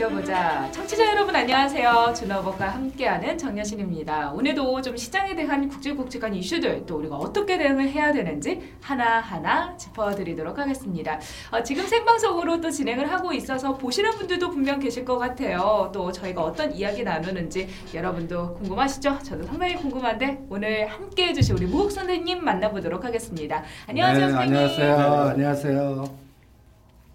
[0.00, 0.70] 바뀌어보자.
[0.72, 2.14] 청취자 여러분 안녕하세요.
[2.16, 4.32] 준어버과 함께하는 정여신입니다.
[4.32, 11.20] 오늘도 좀 시장에 대한 국제국제간 이슈들 또 우리가 어떻게 대응을 해야 되는지 하나하나 짚어드리도록 하겠습니다.
[11.50, 15.90] 어, 지금 생방송으로 또 진행을 하고 있어서 보시는 분들도 분명 계실 것 같아요.
[15.92, 19.18] 또 저희가 어떤 이야기 나누는지 여러분도 궁금하시죠?
[19.22, 23.62] 저도 상당히 궁금한데 오늘 함께해 주실 우리 무국 선생님 만나보도록 하겠습니다.
[23.86, 24.56] 안녕하세요, 네, 선생님.
[24.56, 25.30] 안녕하세요.
[25.30, 26.04] 안녕하세요.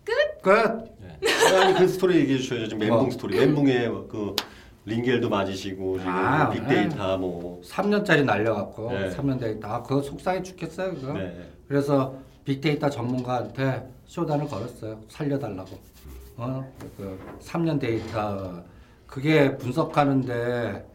[0.03, 0.41] 끝.
[0.43, 0.94] 끝.
[1.57, 2.67] 아니 그 스토리 얘기해 주셔야죠.
[2.67, 3.11] 지금 멘붕 뭐?
[3.11, 3.37] 스토리.
[3.37, 4.35] 멘붕에 그
[4.85, 7.61] 링겔도 맞으시고 지금 아, 빅데이터 뭐.
[7.63, 9.09] 3년짜리 날려갖고 네.
[9.09, 9.67] 3년 데이터.
[9.67, 11.13] 아, 그거 속상해 죽겠어요, 그거.
[11.13, 11.49] 네.
[11.67, 14.99] 그래서 빅데이터 전문가한테 쇼당을 걸었어요.
[15.09, 15.77] 살려달라고.
[16.37, 18.63] 어, 그 3년 데이터
[19.07, 20.85] 그게 분석하는데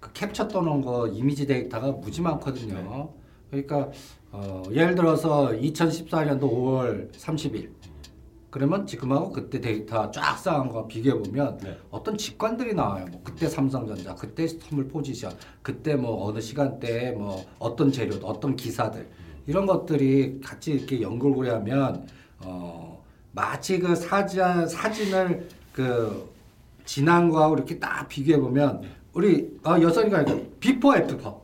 [0.00, 3.10] 그 캡처 떠놓은 거 이미지 데이터가 무지 많거든요.
[3.50, 3.90] 그러니까
[4.32, 7.68] 어, 예를 들어서 2014년도 5월 30일
[8.56, 11.76] 그러면 지금하고 그때 데이터 쫙 쌓은 거 비교해 보면 네.
[11.90, 13.04] 어떤 직관들이 나와요.
[13.10, 19.06] 뭐 그때 삼성전자, 그때 선물 포지션, 그때 뭐 어느 시간대에 뭐 어떤 재료, 어떤 기사들
[19.46, 26.32] 이런 것들이 같이 이렇게 연결고리 하면 어 마치 그 사진 사진을 그
[26.86, 30.24] 지난 거하고 이렇게 딱 비교해 보면 우리 아 여선이가
[30.60, 31.42] Before After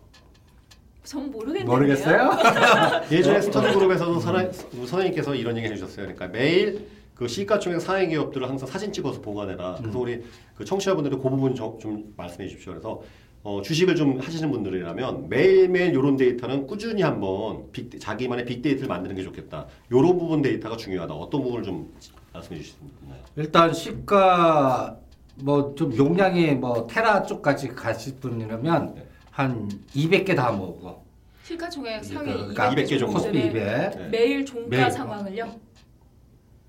[1.05, 1.67] 전 모르겠네요.
[1.67, 2.31] 모르겠어요?
[3.13, 6.07] 예전에 스턴 그룹에서도 선아, 선생님께서 이런 얘기 해주셨어요.
[6.07, 9.77] 그러니까 매일 그 시가총액 상위 기업들을 항상 사진 찍어서 보관해라.
[9.81, 10.23] 그래서 우리
[10.57, 12.73] 그 청취자분들이 그 부분 좀, 좀 말씀해 주십시오.
[12.73, 13.03] 그래서
[13.45, 19.23] 어, 주식을 좀 하시는 분들이라면 매일매일 이런 데이터는 꾸준히 한번 빅, 자기만의 빅데이터를 만드는 게
[19.23, 19.67] 좋겠다.
[19.91, 21.13] 이런 부분 데이터가 중요하다.
[21.15, 21.93] 어떤 부분을 좀
[22.33, 22.91] 말씀해 주시나요?
[23.37, 24.97] 일단 시가
[25.37, 29.07] 뭐 좀 용량이 뭐 테라 쪽까지 가실 분이라면 네.
[29.31, 31.03] 한 200개 다 모으고
[31.45, 33.15] 시가총액 상위 그러니까 200개 정도.
[33.15, 33.53] 코스피 200.
[33.55, 34.09] 네.
[34.11, 34.91] 매일 종가 매일.
[34.91, 35.53] 상황을요.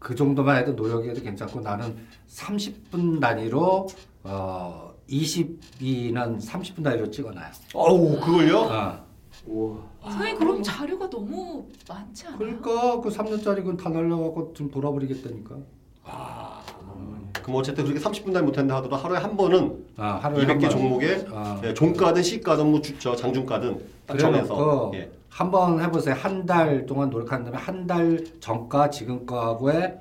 [0.04, 1.96] 그 정도만 해도 노력해도 괜찮고 나는
[2.30, 3.88] 30분 단위로
[4.26, 7.48] 어 20위는 30분 단위로 찍어놔요.
[7.74, 8.60] 어우 그걸요?
[9.48, 9.90] 어.
[10.04, 12.38] 선생님 그럼 자료가 너무 많지 않아요?
[12.38, 15.56] 그러니까 그 3년짜리 그건 다 날려갖고 좀 돌아버리겠다니까.
[17.42, 20.70] 그럼 어쨌든 그렇게 30분 단위 못한다 하더라도 하루에 한 번은 아, 하루에 200개 한 번.
[20.70, 21.62] 종목에 어.
[21.64, 25.12] 예, 종가든 시가든 뭐 주- 저 장중가든 딱 정해서 그래놓고 예.
[25.38, 26.14] 한번 해보세요.
[26.16, 29.96] 한 달 동안 노력한 다음에 한 달 전가 지금 거하고에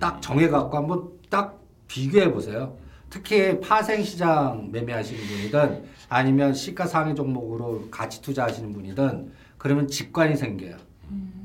[0.00, 2.76] 딱 정해갖고 한번 딱 비교해 보세요.
[3.08, 10.76] 특히 파생 시장 매매하시는 분이든 아니면 시가 상위 종목으로 같이 투자하시는 분이든 그러면 직관이 생겨요.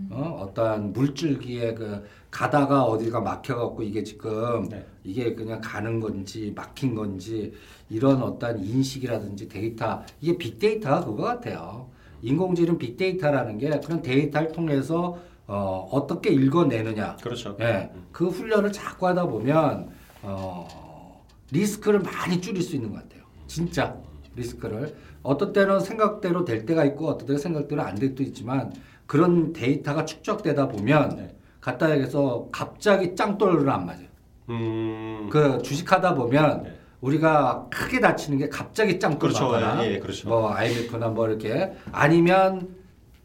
[0.10, 4.84] 어, 어떠한 물줄기에 그 가다가 어디가 막혀갖고 이게 지금 네.
[5.04, 7.54] 이게 그냥 가는 건지 막힌 건지
[7.90, 11.90] 이런 어떠한 인식이라든지 데이터 이게 빅데이터가 그거 같아요.
[12.22, 15.18] 인공지능 빅데이터라는 게 그런 데이터를 통해서
[15.48, 17.18] 어, 어떻게 읽어내느냐.
[17.18, 17.56] 그렇죠.
[17.62, 19.90] 예, 그 훈련을 자꾸 하다 보면
[20.24, 23.24] 어, 리스크를 많이 줄일 수 있는 것 같아요.
[23.48, 23.96] 진짜
[24.36, 28.74] 리스크를 어떤 때는 생각대로 될 때가 있고 어떤 때는 생각대로 안 될 때도 있지만
[29.06, 31.36] 그런 데이터가 축적되다 보면 네.
[31.62, 34.08] 갖다 얘기해서 갑자기 짱돌을 안 맞아요.
[34.50, 35.30] 음.
[35.32, 36.77] 그 주식하다 보면 네.
[37.02, 39.52] 우리가 크게 다치는 게 갑자기 짱돌 그렇죠.
[39.52, 40.30] 맞거나 예, 예, 그렇죠.
[40.30, 42.76] 뭐 IMF나 뭐 이렇게 아니면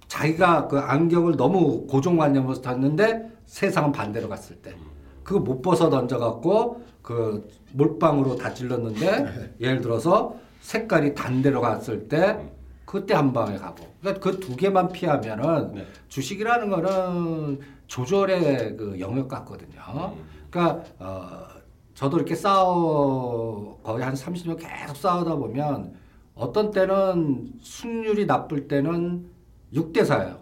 [0.08, 4.74] 자기가 그 안경을 너무 고정관념으로 탔는데 세상은 반대로 갔을 때
[5.22, 12.38] 그거 못 벗어 던져갖고 그 몰빵으로 다 찔렀는데 예를 들어서 색깔이 단대로 갔을 때
[12.84, 15.86] 그때 한 방에 가고 그러니까 그 두 개만 피하면은 네.
[16.08, 20.14] 주식이라는 거는 조절의 그 영역 같거든요.
[20.50, 21.46] 그러니까 어,
[21.94, 25.94] 저도 이렇게 싸워 거의 한 30년 계속 싸우다 보면
[26.34, 29.26] 어떤 때는 승률이 나쁠 때는
[29.74, 30.38] 6대 4예요.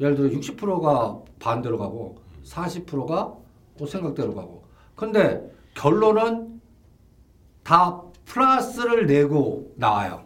[0.00, 3.34] 예를 들어 60%가 반대로 가고 40%가
[3.78, 4.64] 또 생각대로 가고.
[4.94, 6.60] 근데 결론은
[7.62, 10.24] 다 플러스를 내고 나와요.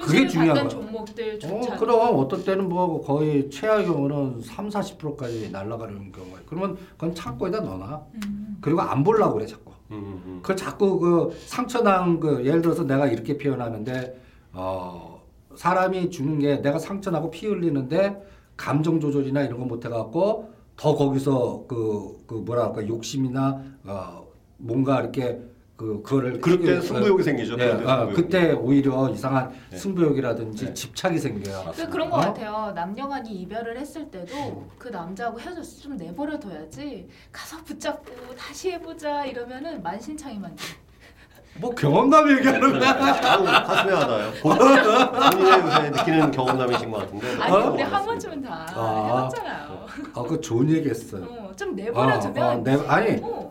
[0.00, 0.68] 그게 중요한 거야.
[0.68, 6.76] 종목들 어, 조차 그럼 어떤 때는 뭐 거의 최악의 경우는 3, 40%까지 날아가는 경우가 그러면
[6.92, 8.06] 그건 창고에다 넣어놔.
[8.14, 8.58] 음.
[8.60, 9.72] 그리고 안 보려고 그래 자꾸.
[9.90, 10.38] 음, 음.
[10.42, 14.20] 그걸 자꾸 그 상처난 그 예를 들어서 내가 이렇게 표현하는데
[14.52, 15.22] 어
[15.54, 18.22] 사람이 주는 게 내가 상처나고 피 흘리는데
[18.56, 24.26] 감정 조절이나 이런 거 못 해갖고 더 거기서 그, 그 뭐랄까 욕심이나 어
[24.58, 25.40] 뭔가 이렇게
[25.78, 27.52] 그 그거를 그럴 때 그- 승부욕이 생기죠.
[27.52, 28.06] 예, 그럴 때 아.
[28.08, 29.76] 그때 오히려 이상한 네.
[29.76, 30.74] 승부욕이라든지 네.
[30.74, 31.72] 집착이 생겨요.
[31.76, 32.20] 그 그런 것 어?
[32.20, 32.72] 같아요.
[32.74, 39.80] 남녀간이 이별을 했을 때도 그 남자하고 헤어졌을 때좀 내버려 둬야지 가서 붙잡고 다시 해보자 이러면은
[39.80, 40.64] 만신창이만 돼.
[41.60, 42.90] 뭐 경험담 얘기하는 거야.
[43.32, 44.32] 아우 가슴에 와닿아요.
[44.42, 47.40] 본- 본인의 요새 느끼는 경험담이신 것 같은데.
[47.40, 47.70] 아니 어?
[47.70, 49.06] 우리 한 번쯤은 다 아.
[49.06, 49.86] 해봤잖아요.
[50.14, 51.24] 아, 그 좋은 얘기했어요.
[51.24, 53.47] 어, 좀 내버려 두면 어, 어, 내- 아니 어,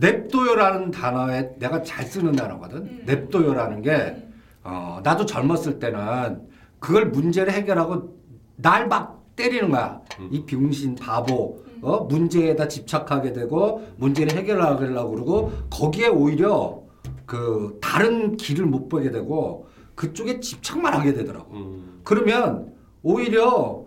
[0.00, 2.78] 냅둬요라는 단어에 내가 잘 쓰는 단어거든.
[2.78, 3.02] 음.
[3.06, 4.16] 냅둬요라는 게
[4.64, 6.48] 어, 나도 젊었을 때는
[6.78, 8.18] 그걸 문제를 해결하고
[8.56, 10.00] 날 막 때리는 거야.
[10.18, 10.28] 음.
[10.32, 11.62] 이 병신 바보.
[11.82, 12.04] 어?
[12.04, 16.82] 문제에다 집착하게 되고 문제를 해결하려고 그러고 거기에 오히려
[17.24, 21.54] 그 다른 길을 못 보게 되고 그쪽에 집착만 하게 되더라고.
[21.54, 22.00] 음.
[22.04, 23.82] 그러면 오히려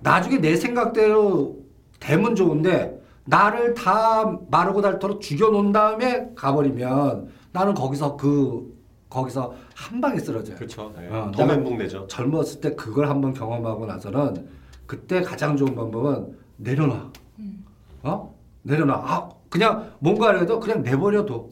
[0.00, 1.58] 나중에 내 생각대로
[2.00, 2.99] 되면 좋은데
[3.34, 8.76] 나를 다 마르고 닳도록 죽여놓은 다음에 가버리면 나는 거기서 그
[9.08, 10.56] 거기서 한 방에 쓰러져요.
[10.56, 10.92] 그렇죠.
[10.96, 11.08] 네.
[11.08, 12.06] 어, 더 내가- 멘붕 되죠.
[12.08, 14.48] 젊었을 때 그걸 한번 경험하고 나서는
[14.86, 17.10] 그때 가장 좋은 방법은 내려놔.
[17.38, 17.64] 음.
[18.02, 18.34] 어?
[18.62, 18.94] 내려놔.
[18.96, 21.48] 아, 그냥 뭔가 해도 그냥 내버려둬.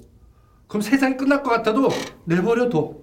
[0.66, 1.88] 그럼 세상이 끝날 것 같아도
[2.24, 2.94] 내버려둬.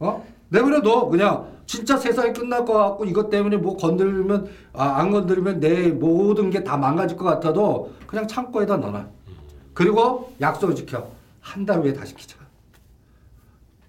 [0.00, 0.24] 어?
[0.48, 1.08] 내버려둬.
[1.08, 6.50] 그냥 진짜 세상이 끝날 것 같고 이것 때문에 뭐 건들면 아, 안 건드리면 내 모든
[6.50, 9.06] 게 다 망가질 것 같아도 그냥 창고에다 넣어놔.
[9.72, 11.06] 그리고 약속을 지켜.
[11.40, 12.36] 한 달 후에 다시 기자.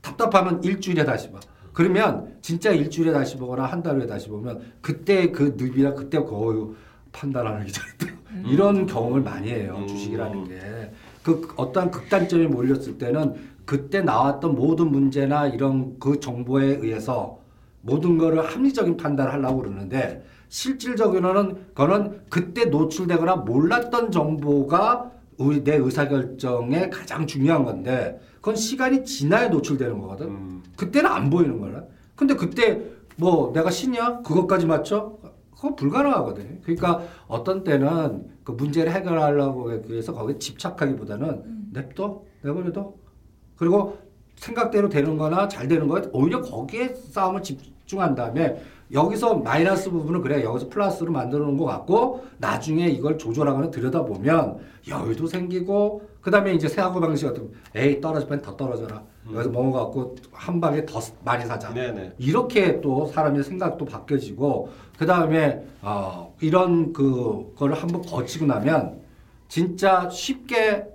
[0.04, 1.40] 답답하면 일주일에 다시 봐.
[1.74, 6.68] 그러면 진짜 일주일에 다시 보거나 한 달 후에 다시 보면 그때 그 늪이나 그때 거의
[7.12, 8.06] 판단하는 게 잘했다.
[8.46, 9.78] 이런 경험을 많이 해요.
[9.80, 9.88] 음.
[9.88, 10.92] 주식이라는 게.
[11.24, 13.34] 그 어떠한 극단점이 몰렸을 때는
[13.66, 17.41] 그때 나왔던 모든 문제나 이런 그 정보에 의해서
[17.82, 26.90] 모든 거를 합리적인 판단을 하려고 그러는데 실질적으로는 그거는 그때 노출되거나 몰랐던 정보가 우리 내 의사결정에
[26.90, 30.28] 가장 중요한 건데 그건 시간이 지나야 노출되는 거거든.
[30.28, 30.64] 음.
[30.76, 31.84] 그때는 안 보이는 거야.
[32.16, 32.82] 근데 그때
[33.16, 34.22] 뭐 내가 신이야?
[34.22, 35.18] 그것까지 맞춰?
[35.56, 36.62] 그거 불가능하거든.
[36.64, 42.94] 그러니까 어떤 때는 그 문제를 해결하려고 해서 거기에 집착하기보다는 냅둬, 내버려둬.
[43.56, 43.98] 그리고
[44.42, 48.60] 생각대로 되는 거나 잘 되는 거에 오히려 거기에 싸움을 집중한 다음에
[48.92, 54.58] 여기서 마이너스 부분은 그래 여기서 플러스로 만들어 놓은 것 같고 나중에 이걸 조절하거나 들여다보면
[54.90, 60.16] 여유도 생기고 그 다음에 이제 사고 방식 같은 거, 에이 떨어질 뻔더 떨어져라 여기서 먹어갖고
[60.32, 62.16] 한 방에 더 많이 사자 네네.
[62.18, 69.00] 이렇게 또 사람의 생각도 바뀌어지고 그 다음에 어, 이런 그 거를 한번 거치고 나면
[69.48, 70.88] 진짜 쉽게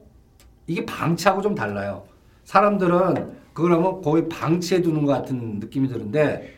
[0.66, 2.02] 이게 방치하고 좀 달라요.
[2.44, 6.54] 사람들은 그걸 하면 거의 방치해 두는 것 같은 느낌이 드는데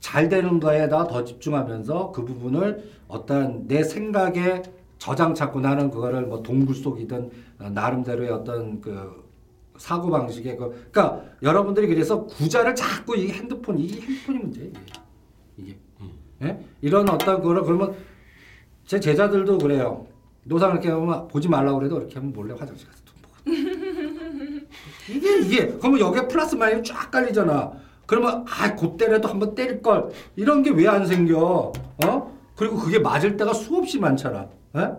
[0.00, 4.64] 잘 되는 거에다 더 집중하면서 그 부분을 어떤 내 생각에
[4.98, 7.30] 저장 찾고 나는 그거를 뭐 동굴 속이든
[7.60, 9.24] 어, 나름대로의 어떤 그
[9.78, 14.72] 사고 방식의 그 그러니까 여러분들이 그래서 구자를 자꾸 이 핸드폰 이 핸드폰이 문제예요
[15.58, 15.78] 이게.
[16.00, 16.08] 이게.
[16.42, 16.58] 예?
[16.80, 17.94] 이런 어떤 거를 그러면
[18.84, 20.08] 제 제자들도 그래요.
[20.42, 23.76] 노상 이렇게 하면 보지 말라고 그래도 이렇게 하면 몰래 화장실 가서 돈 보고
[25.08, 27.72] 이게 이게 그러면 여기에 플러스 마이너스 쫙 깔리잖아
[28.06, 31.72] 그러면 아 그때라도 한번 때릴 걸 이런 게 왜 안 생겨
[32.04, 34.92] 어 그리고 그게 맞을 때가 수없이 많잖아 예?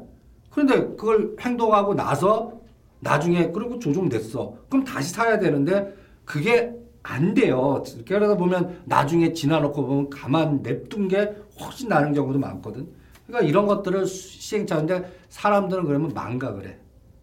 [0.52, 2.54] 그런데 그걸 행동하고 나서
[3.00, 4.56] 나중에 그리고 조정됐어.
[4.70, 5.94] 그럼 다시 사야 되는데
[6.26, 6.74] 그게
[7.04, 7.84] 안 돼요.
[8.08, 12.88] 그러다 보면 나중에 지나놓고 보면 가만 냅둔 게 훨씬 나는 경우도 많거든.
[13.28, 16.78] 그러니까 이런 것들을 수- 시행착오인데 사람들은 그러면 망각을 해.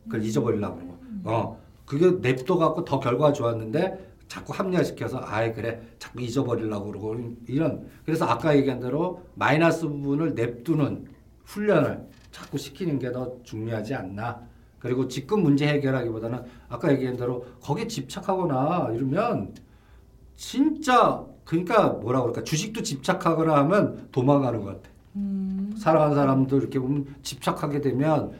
[0.04, 0.98] 그걸 잊어버리려고 그러고.
[1.24, 1.60] 어.
[1.86, 8.24] 그게 냅둬 갖고 더 결과가 좋았는데 자꾸 합리화시켜서 아이 그래 자꾸 잊어버리려고 그러고 이런 그래서
[8.24, 11.06] 아까 얘기한 대로 마이너스 부분을 냅두는
[11.44, 14.42] 훈련을 자꾸 시키는 게 더 중요하지 않나.
[14.78, 19.54] 그리고 지금 문제 해결하기보다는 아까 얘기한 대로 거기에 집착하거나 이러면
[20.36, 24.90] 진짜 그러니까 뭐라 그럴까 주식도 집착하거나 하면 도망가는 것 같아.
[25.78, 28.32] 사랑하는 사람도 이렇게 보면 집착하게 되면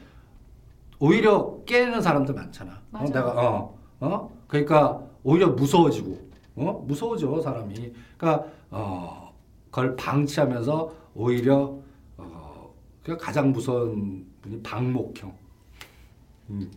[1.05, 2.81] 오히려 깨는 사람들 많잖아.
[2.91, 3.03] 어.
[3.05, 6.17] 내가 어, 어, 그러니까 오히려 무서워지고,
[6.55, 7.93] 어, 무서워져 사람이.
[8.17, 9.31] 그러니까 어,
[9.69, 11.77] 그걸 방치하면서 오히려
[12.17, 15.31] 어, 그 가장 무서운 분이 방목형.
[16.49, 16.71] 음.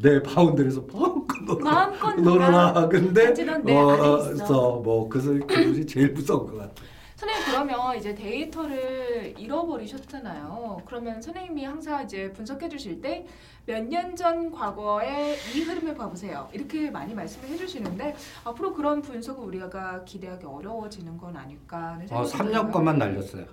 [0.00, 1.70] 내 바운드에서 마음껏 놀아.
[1.70, 2.88] 마음껏 놀아라.
[2.88, 4.80] 근데 안에 있어.
[4.82, 6.74] 뭐 그것을 그것이 제일 무서운 것 같아.
[7.18, 10.82] 선생님 그러면 이제 데이터를 잃어버리셨잖아요.
[10.86, 13.26] 그러면 선생님이 항상 이제 분석해 주실 때
[13.66, 16.48] 몇 년 전 과거의 이 흐름을 봐보세요.
[16.52, 22.52] 이렇게 많이 말씀을 해주시는데 앞으로 그런 분석을 우리가 기대하기 어려워지는 건 아닐까 어, 생각이 3년
[22.52, 22.70] 들어요.
[22.70, 23.44] 것만 날렸어요.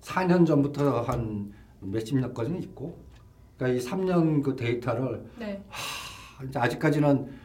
[0.00, 2.98] 4년 전부터 한 몇십 년까지는 있고,
[3.56, 5.62] 그러니까 이 3년 그 데이터를 네.
[5.68, 7.41] 하, 이제 아직까지는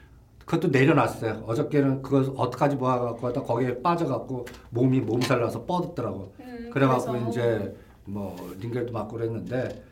[0.47, 1.43] 그것도 내려놨어요.
[1.45, 6.33] 어저께는 그거 어떡하지 모아갖고 하다 거기에 빠져갖고 몸이 몸살 나서 뻗었더라고.
[6.39, 7.75] 음, 그래갖고 그래서 이제
[8.05, 9.83] 뭐 링겔도 맞고 그랬는데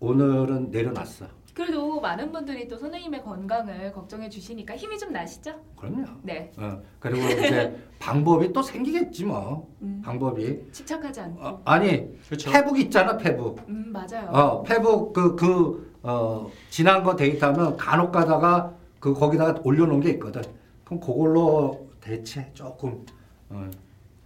[0.00, 1.24] 오늘은 내려놨어.
[1.54, 5.54] 그래도 많은 분들이 또 선생님의 건강을 걱정해 주시니까 힘이 좀 나시죠?
[5.76, 6.04] 그럼요.
[6.22, 6.50] 네.
[6.58, 9.66] 어, 그리고 이제 방법이 또 생기겠지 뭐.
[9.80, 10.70] 음, 방법이.
[10.72, 11.42] 집착하지 않고.
[11.42, 12.50] 어, 아니 그렇죠.
[12.52, 13.60] 페북 있잖아 페북.
[13.68, 14.28] 음, 맞아요.
[14.30, 20.42] 어 페북 그 그 어 지난 거 데이터하면 간혹 가다가 그 거기다가 올려놓은 게 있거든.
[20.84, 23.04] 그럼 그걸로 대체 조금
[23.50, 23.68] 어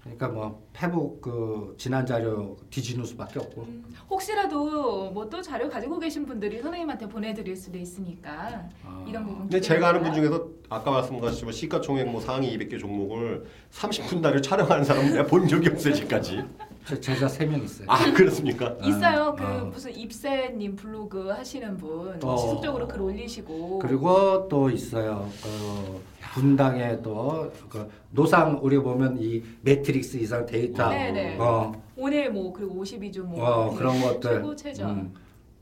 [0.02, 3.62] 그러니까 뭐 페북 그 지난 자료 뒤지는 수밖에 없고.
[3.62, 9.04] 음, 혹시라도 뭐 또 자료 가지고 계신 분들이 선생님한테 보내드릴 수도 있으니까 어.
[9.08, 9.40] 이런 부분.
[9.44, 14.84] 근데 제가 아는 분 중에서 아까 말씀하셨지만 시가총액 뭐 상위 200개 종목을 30분 단위로 촬영하는
[14.84, 16.44] 사람은 내가 본 적이 없어요 지금까지.
[16.86, 17.86] 제 제자 세 명 있어요.
[17.90, 18.76] 아 그렇습니까?
[18.82, 19.34] 있어요.
[19.36, 19.64] 그 어.
[19.64, 22.36] 무슨 입세님 블로그 하시는 분 어.
[22.36, 23.80] 지속적으로 글 올리시고.
[23.80, 25.28] 그리고 또 있어요.
[25.42, 26.00] 그
[26.34, 31.38] 분당에 또그 노상 우리 보면 이 매트릭스 이상 데이터 네네.
[31.40, 34.86] 어, 오늘 뭐 그리고 52주 뭐어 그런 것들 최고 최저.
[34.88, 35.12] 음,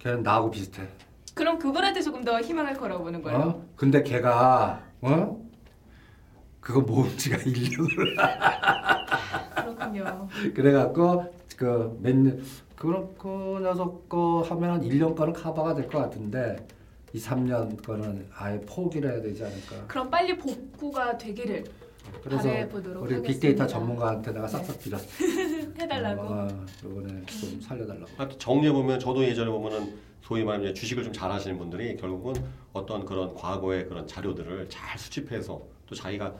[0.00, 0.82] 걔는 나하고 비슷해.
[1.32, 3.38] 그럼 그분한테 조금 더 희망을 걸어보는 거예요.
[3.38, 3.64] 어?
[3.76, 5.43] 근데 걔가 어?
[6.64, 8.16] 그거 모은 지가 1년을
[9.54, 10.28] 그렇군요.
[10.54, 11.24] 그래갖고
[11.56, 12.38] 그몇
[12.74, 16.56] 그런 그 녀석 거 하면 한 1년 거는 커버가 될 것 같은데
[17.12, 19.86] 2, 3년 거는 아예 포기를 해야 되지 않을까.
[19.86, 21.64] 그럼 빨리 복구가 되기를
[22.22, 22.54] 그래서 우리
[23.14, 23.22] 하겠습니다.
[23.22, 25.06] 빅데이터 전문가한테 내가 싹싹 빌었어.
[25.78, 26.22] 해달라고.
[26.22, 26.48] 어,
[26.84, 28.06] 이번에 좀 살려달라고.
[28.16, 29.94] 하여튼 정리해 보면 저도 예전에 보면은
[30.24, 32.34] 소위 말하면 주식을 좀 잘하시는 분들이 결국은
[32.72, 36.34] 어떤 그런 과거의 그런 자료들을 잘 수집해서 또 자기가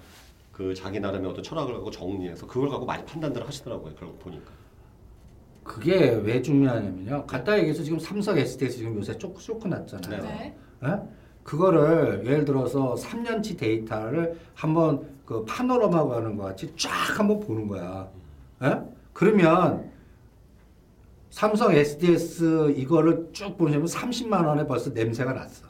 [0.51, 3.95] 그 자기 나름의 어떤 철학을 갖고 정리해서 그걸 갖고 많이 판단들을 하시더라고요.
[3.95, 4.51] 결국 보니까.
[5.63, 7.27] 그게 왜 중요하냐면요.
[7.27, 10.23] 간단히 얘기해서 지금 삼성 SDS 지금 요새 쪼크 쪼크 났잖아요.
[10.23, 10.57] 네.
[10.85, 11.01] 예?
[11.43, 18.09] 그거를 예를 들어서 3년치 데이터를 한번 그 파노라마 가는 것 같이 쫙 한번 보는 거야.
[18.63, 18.81] 예?
[19.13, 19.93] 그러면
[21.35, 25.67] 삼성 SDS 이거를 쭉 보시면 30만 원에 벌써 냄새가 났어.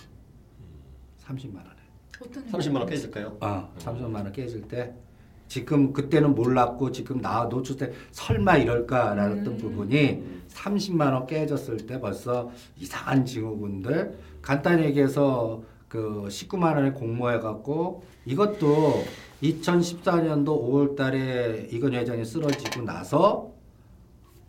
[1.24, 1.70] 30만 원에.
[2.20, 3.38] 어떤 30만 원 깨질까요?
[3.40, 4.92] 아, 30만 원 깨질 때
[5.48, 9.56] 지금 그때는 몰랐고 지금 나 노출 때 설마 이럴까라는 음.
[9.56, 18.04] 부분이 30만 원 깨졌을 때 벌써 이상한 증후군들 간단히 얘기해서 그 19만 원에 공모해 갖고
[18.26, 19.02] 이것도
[19.42, 23.53] 2014년도 5월 달에 이건 회장이 쓰러지고 나서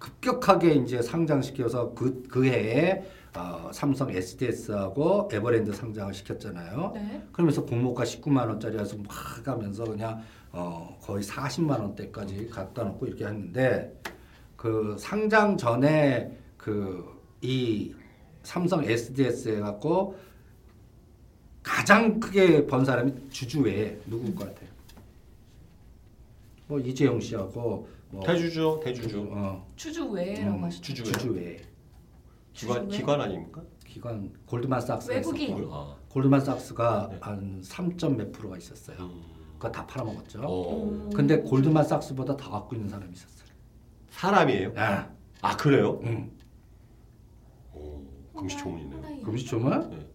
[0.06, 3.04] 급격하게 이제 상장시켜서 그, 그 해에
[3.36, 6.92] 어, 삼성 SDS하고 에버랜드 상장을 시켰잖아요.
[6.96, 7.24] 네.
[7.34, 9.08] 그러면서 공모가 19만 원짜리여서 막
[9.44, 10.22] 가면서 그냥
[10.52, 14.02] 어 거의 40만 원대까지 갖다 놓고 이렇게 했는데
[14.56, 17.94] 그 상장 전에 그 이
[18.44, 20.18] 삼성 SDS 해 갖고
[21.62, 24.70] 가장 크게 번 사람이 주주에 누구일 것 같아요?
[26.68, 29.28] 뭐 이재용 씨하고 뭐 대주주, 대주주.
[29.32, 30.82] 어 주주 외라고 음, 하시죠.
[30.94, 31.12] 주주예요.
[31.14, 31.62] 주주에
[32.54, 32.98] 기관 주주에?
[33.00, 33.62] 기관 아닙니까?
[33.86, 35.68] 기관 골드만삭스 외국인.
[35.72, 35.96] 아.
[36.10, 37.18] 골드만삭스가 네.
[37.22, 38.98] 한 3점 몇 프로가 있었어요.
[39.00, 39.24] 음.
[39.54, 40.42] 그거 다 팔아먹었죠.
[40.44, 41.10] 어.
[41.14, 43.46] 근데 골드만삭스보다 더 갖고 있는 사람이 있었어요.
[44.10, 44.74] 사람이에요?
[44.76, 46.00] 야, 아 그래요?
[46.04, 46.32] 응.
[47.74, 48.02] 오,
[48.36, 48.98] 금시초문이네요.
[48.98, 49.90] 하나의 금시초문?
[49.90, 50.08] 네.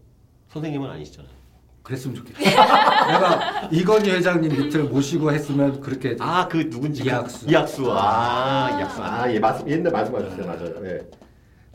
[0.49, 1.40] 선생님은 아니시잖아요.
[1.83, 2.39] 그랬으면 좋겠다.
[3.07, 7.45] 내가 이건희 회장님 밑을 모시고 했으면 그렇게 아 그 누군지 이학수.
[7.45, 10.85] 그, 이학수 아 이학수 아예 말씀 옛날 말씀하셨어요 맞아요.
[10.85, 11.09] 예.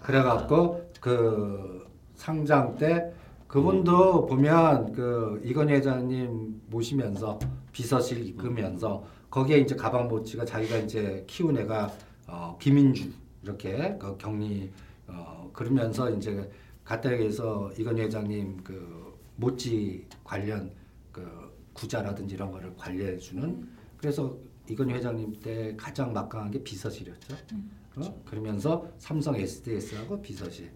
[0.02, 3.12] 그래갖고 그 상장 때
[3.48, 7.38] 그분도 보면 그 이건희 회장님 모시면서
[7.72, 11.90] 비서실 이끌면서 거기에 이제 가방 모치가 자기가 이제 키운 애가
[12.28, 13.10] 어, 김인주
[13.42, 14.70] 이렇게 그 격리
[15.08, 16.50] 어, 그러면서 이제
[17.24, 18.95] 해서 이건희 회장님 그
[19.36, 20.72] 모찌 관련
[21.12, 24.36] 그 구자라든지 이런 거를 관리해 주는 그래서
[24.68, 27.34] 이건희 회장님 때 가장 막강한 게 비서실이었죠.
[27.96, 28.22] 어?
[28.24, 30.70] 그러면서 삼성 SDS하고 비서실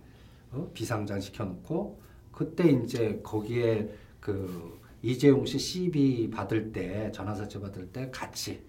[0.52, 0.70] 어?
[0.72, 2.00] 비상장 시켜놓고
[2.32, 8.62] 그때 이제 거기에 그 이재용 씨 CB 받을 때 전화사채 받을 때 같이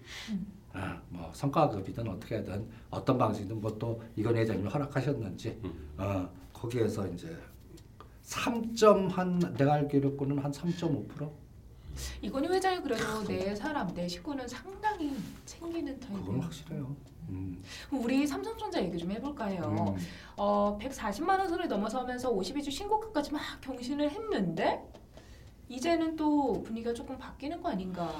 [0.72, 5.94] 아, 뭐 성과급이든 어떻게 하든 어떤 방식이든 뭐 또 이건 회장님이 허락하셨는지 음.
[5.98, 7.36] 어, 거기에서 이제
[8.24, 11.30] 3.한 내가 알기로는 한 3.5%
[12.22, 15.14] 이건희 회장이 그래도 내 사람, 내 식구는 상당히
[15.44, 16.40] 챙기는 그건 타입이에요.
[16.42, 16.96] 확실해요.
[17.28, 17.62] 음.
[17.90, 19.94] 우리 삼성전자 얘기 좀 해볼까요?
[19.96, 19.96] 음.
[20.36, 24.82] 어, 140만 원 선을 넘어서면서 52주 신고가까지 막 경신을 했는데
[25.68, 28.10] 이제는 또 분위기가 조금 바뀌는 거 아닌가?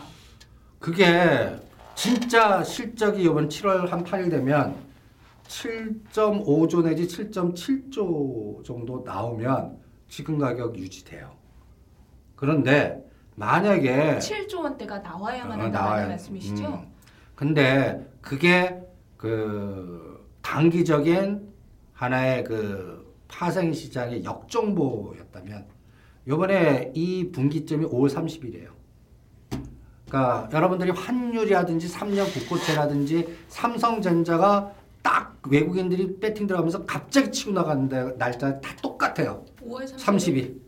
[0.79, 1.57] 그게
[1.95, 4.77] 진짜 실적이 이번 7월 한 8일 되면
[5.47, 9.82] 7.5조 내지 7.7조 정도 나오면
[10.13, 11.31] 지금 가격 유지돼요.
[12.37, 13.03] 그런데
[13.35, 16.67] 만약에 7조 원대가 나와야만 어, 한다는 말씀이시죠?
[16.67, 16.93] 음.
[17.35, 18.79] 근데 그게
[19.17, 21.51] 그 단기적인
[21.95, 25.65] 하나의 그 파생 시장의 역정보였다면
[26.29, 28.69] 요번에 이 분기점이 5월 30일이에요.
[30.11, 38.77] 그러니까 여러분들이 환율이라든지 3년 국고채라든지 삼성전자가 딱 외국인들이 배팅 들어가면서 갑자기 치고 나가는데 날짜 다
[38.83, 39.47] 똑같아요.
[39.67, 39.99] 5월 30일.
[39.99, 40.61] 30일.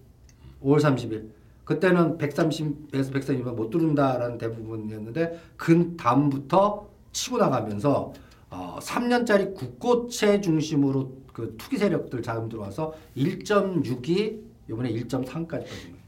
[0.62, 1.28] 5월 30일.
[1.64, 8.12] 그때는 130에서 130은 못 뚫는다라는 대부분이었는데 그 다음부터 치고 나가면서
[8.50, 16.04] 어, 3년짜리 국고채 중심으로 그 투기 세력들 자금 들어와서 1.6이 이번에 1.3까지 빠진 거예요.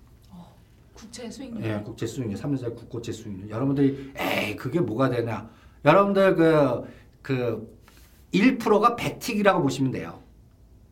[0.95, 1.65] 국채 수익률.
[1.65, 3.51] 예, 국채 수익률, 3년짜리 국고채 수익률.
[3.51, 5.51] 여러분들이 에이 그게 뭐가 되냐?
[5.85, 6.37] 여러분들
[7.23, 7.77] 그그
[8.33, 10.21] 1%가 백틱이라고 보시면 돼요.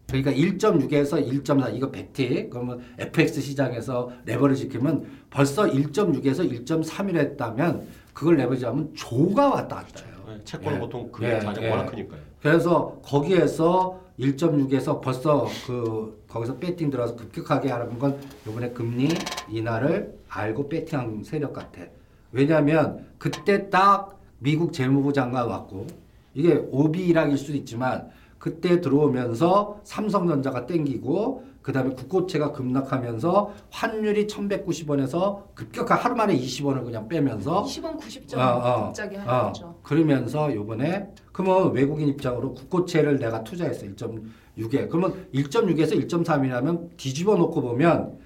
[0.08, 8.36] 그러니까 1.6에서 1.4 이거 백틱 그러면 FX 시장에서 레버리지 키면 벌써 1.6에서 1.3을 했다면 그걸
[8.36, 10.14] 레버리지하면 조가 왔다 갔다 해요.
[10.28, 10.80] 네, 채권은 예.
[10.80, 11.70] 보통 그 예, 자체가 예.
[11.70, 12.20] 워낙 크니까요.
[12.40, 19.08] 그래서 거기에서 1.6에서 벌써 그 거기서 배팅 들어서 급격하게 하는 건 이번에 금리
[19.48, 21.82] 인하를 알고 배팅한 세력 같아.
[22.30, 25.86] 왜냐하면 그때 딱 미국 재무부 장관 왔고
[26.34, 28.10] 이게 오비락일 수도 있지만
[28.44, 37.64] 그때 들어오면서 삼성전자가 땡기고 그다음에 국고채가 급락하면서 환율이 1,190원에서 급격한 하루 만에 20원을 그냥 빼면서
[37.64, 39.80] 20원 90점 어, 어, 갑자기 하는 어, 거죠.
[39.82, 48.18] 그러면서 요번에 그러면 외국인 입장으로 국고채를 내가 투자했어 1.6에 그러면 1.6에서 1.3이라면 뒤집어 놓고 보면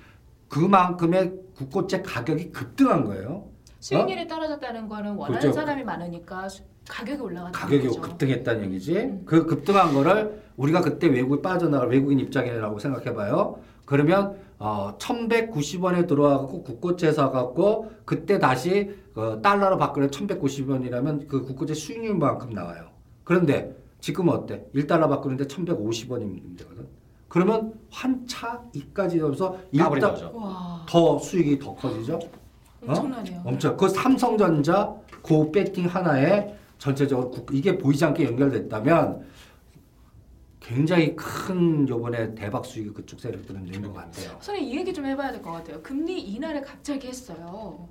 [0.49, 3.45] 그만큼의 국고채 가격이 급등한 거예요.
[3.79, 5.41] 수익률이 떨어졌다는 거는 원하는 어?
[5.41, 5.53] 그렇죠.
[5.53, 8.01] 사람이 많으니까 수- 가격이 올라갔다는 가격이 거죠.
[8.01, 8.99] 급등했다는 얘기지.
[8.99, 9.23] 음.
[9.25, 13.59] 그 급등한 거를 우리가 그때 외국에 빠져나갈 외국인 입장이라고 생각해봐요.
[13.85, 22.51] 그러면 어, 1,190원에 들어와갖고 국고채 사갖고 그때 다시 어, 달러로 바꾸면 1,190원이라면 그 국고채 수익률만큼
[22.51, 22.89] 나와요.
[23.25, 24.65] 그런데 지금 어때?
[24.75, 26.87] 1달러 바꾸는데 1,150원이면 되거든.
[27.29, 30.15] 그러면 환차 이까지 넣어서 일단
[30.87, 32.19] 더 수익이 더 커지죠.
[32.87, 33.43] 엄청나네요.
[33.45, 39.27] 엄청 그 삼성전자 그 배팅 하나에 전체적으로 국- 이게 보이지 않게 연결됐다면
[40.61, 44.31] 굉장히 큰 요번에 대박 수익이 그쪽 세력들은 낸것 같아요.
[44.41, 45.83] 선생님 이 얘기 좀 해봐야 될 것 같아요.
[45.83, 47.89] 금리 인하를 갑자기 했어요.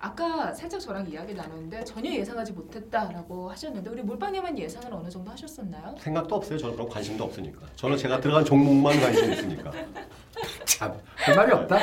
[0.00, 5.94] 아까 살짝 저랑 이야기 나눴는데 전혀 예상하지 못했다라고 하셨는데 우리 몰빵님은 예상을 어느 정도 하셨었나요?
[5.98, 6.56] 생각도 없어요.
[6.58, 7.66] 저는 그런 관심도 없으니까.
[7.76, 9.70] 저는 제가 들어간 종목만 관심이 있으니까.
[10.64, 10.94] 참,
[11.26, 11.76] 그 말이 없다.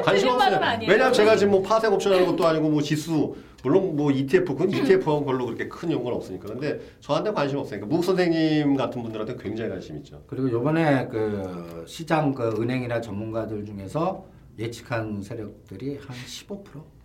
[0.00, 0.70] 관심 틀린 말은 없어요.
[0.70, 0.90] 아니에요.
[0.90, 4.70] 왜냐하면 제가 지금 뭐 파생 옵션 하는 것도 아니고 뭐 지수 물론 뭐 ETF 그건
[4.70, 6.48] ETF하고 별로 그렇게 큰 연관 없으니까.
[6.48, 10.22] 근데 저한테 관심 없으니까 무국 선생님 같은 분들한테 굉장히 관심 있죠.
[10.26, 14.24] 그리고 요번에 그 시장 그 은행이나 전문가들 중에서
[14.58, 17.01] 예측한 세력들이 한 15%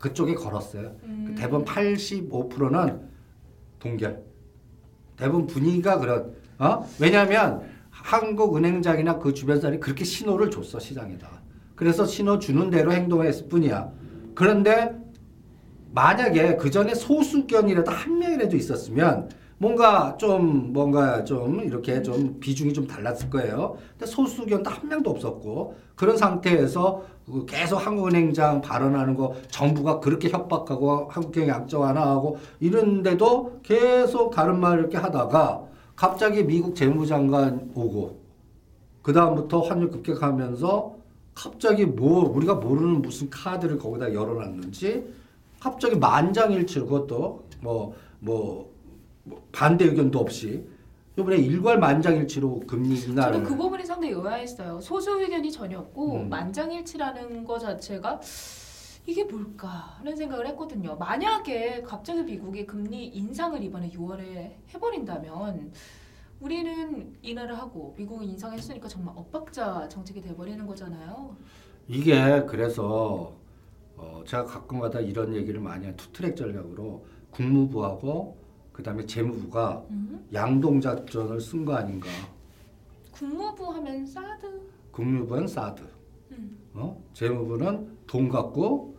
[0.00, 0.96] 그쪽에 걸었어요.
[1.04, 1.34] 음.
[1.36, 3.00] 대부분 85%는
[3.78, 4.22] 동결.
[5.16, 6.34] 대부분 분위기가 그런.
[6.58, 6.88] 어?
[6.98, 11.28] 왜냐하면 한국은행장이나 그 주변 사람이 그렇게 신호를 줬어 시장에다.
[11.74, 13.90] 그래서 신호 주는 대로 행동했을 뿐이야.
[14.34, 14.96] 그런데
[15.92, 19.28] 만약에 그 전에 소수견이라도 한 명이라도 있었으면
[19.58, 23.76] 뭔가 좀 뭔가 좀 이렇게 좀 비중이 좀 달랐을 거예요.
[23.90, 31.08] 근데 소수견도 한 명도 없었고 그런 상태에서 그 계속 한국은행장 발언하는 거 정부가 그렇게 협박하고
[31.10, 35.64] 한국경제 약정 완화하고 이런데도 계속 다른 말 이렇게 하다가
[35.96, 38.20] 갑자기 미국 재무장관 오고
[39.02, 40.96] 그 다음부터 환율 급격하면서
[41.34, 45.04] 갑자기 뭐 우리가 모르는 무슨 카드를 거기다 열어놨는지
[45.60, 48.77] 갑자기 만장일치로 그것도 뭐뭐
[49.52, 50.66] 반대 의견도 없이
[51.18, 54.80] 이번에 일괄 만장일치로 금리 인하를 저는 그 부분이 상당히 의아했어요.
[54.80, 56.28] 소수 의견이 전혀 없고 음.
[56.28, 58.20] 만장일치라는 거 자체가
[59.04, 60.94] 이게 뭘까 하는 생각을 했거든요.
[60.96, 65.72] 만약에 갑자기 미국이 금리 인상을 이번에 6월에 해버린다면
[66.40, 71.36] 우리는 인하를 하고 미국은 인상했으니까 정말 엇박자 정책이 돼버리는 거잖아요.
[71.88, 73.32] 이게 그래서
[73.96, 75.94] 어 제가 가끔가다 이런 얘기를 많이 해요.
[75.96, 78.37] 투트랙 전략으로 국무부하고
[78.78, 80.24] 그다음에 재무부가 음?
[80.32, 82.08] 양동 작전을 쓴 거 아닌가?
[83.10, 85.82] 국무부 하면 사드 국무부는 사드,
[86.30, 87.02] 음, 어?
[87.12, 88.96] 재무부는 돈 갖고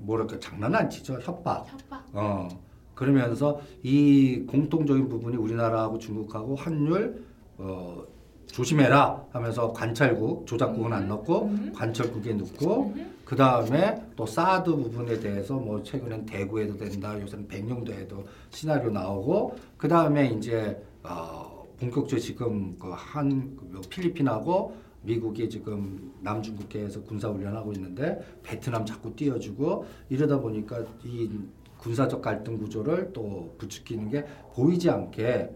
[0.00, 1.66] 뭐랄까 장난 안 치죠 협박.
[1.66, 2.04] 협박.
[2.12, 2.48] 어
[2.94, 7.24] 그러면서 이 공통적인 부분이 우리나라하고 중국하고 환율
[7.56, 8.04] 어
[8.48, 11.72] 조심해라 하면서 관찰국 조작국은 안 넣고 음.
[11.74, 13.14] 관찰국에 넣고 음.
[13.24, 19.86] 그 다음에 또 사드 부분에 대해서 뭐 최근엔 대구에도 된다 요새는 백령도에도 시나리오 나오고 그
[19.86, 23.56] 다음에 이제 어 본격적으로 지금 그한
[23.90, 31.30] 필리핀하고 미국이 지금 남중국해에서 군사 훈련하고 있는데 베트남 자꾸 띄워주고 이러다 보니까 이
[31.78, 35.50] 군사적 갈등 구조를 또 부추기는 게 보이지 않게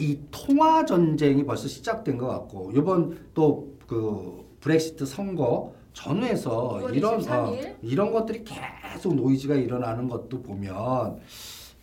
[0.00, 7.18] 이 통화 전쟁이 벌써 시작된 것 같고 이번 또 그 브렉시트 선거 전후에서 6월 이런
[7.18, 7.76] 23일.
[7.82, 11.18] 이런 것들이 계속 노이즈가 일어나는 것도 보면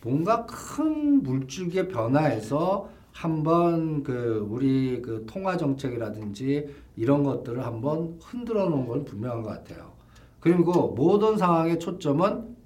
[0.02, 8.86] 뭔가 큰 물줄기의 변화에서 한번 그 우리 그 통화 정책이라든지 이런 것들을 한번 흔들어 놓은
[8.86, 9.92] 건 분명한 것 같아요.
[10.40, 12.56] 그리고 모든 상황의 초점은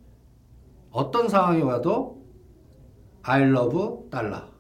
[0.93, 2.23] 어떤 상황이 와도
[3.23, 4.52] I love 달러.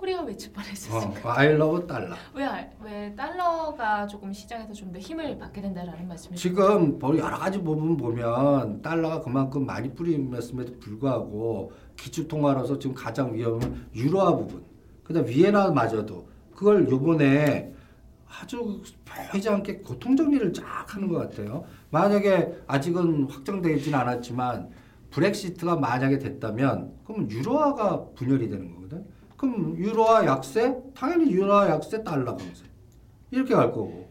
[0.00, 1.12] 코리아 외칠 뻔했어요.
[1.24, 2.14] 어, I love 달러.
[2.34, 6.48] 왜, 알- 왜 달러가 조금 시장에서 좀 더 힘을 받게 된다라는 말씀이시죠?
[6.48, 13.34] 지금 뭐 여러 가지 부분 보면 달러가 그만큼 많이 뿌림했음에도 불구하고 기축 통화로서 지금 가장
[13.34, 14.64] 위험은 유로화 부분.
[15.04, 17.72] 그다음 위에나마저도 그걸 요번에
[18.40, 18.80] 아주
[19.32, 21.64] 보이지 않게 고통 정리를 쫙 하는 것 같아요.
[21.90, 24.70] 만약에 아직은 확정되진 않았지만
[25.10, 29.04] 브렉시트가 만약에 됐다면 그럼 유로화가 분열이 되는 거거든.
[29.40, 32.64] 그럼 유로화 약세 당연히 유로화 약세 달러 강세
[33.30, 34.06] 이렇게 갈 거고.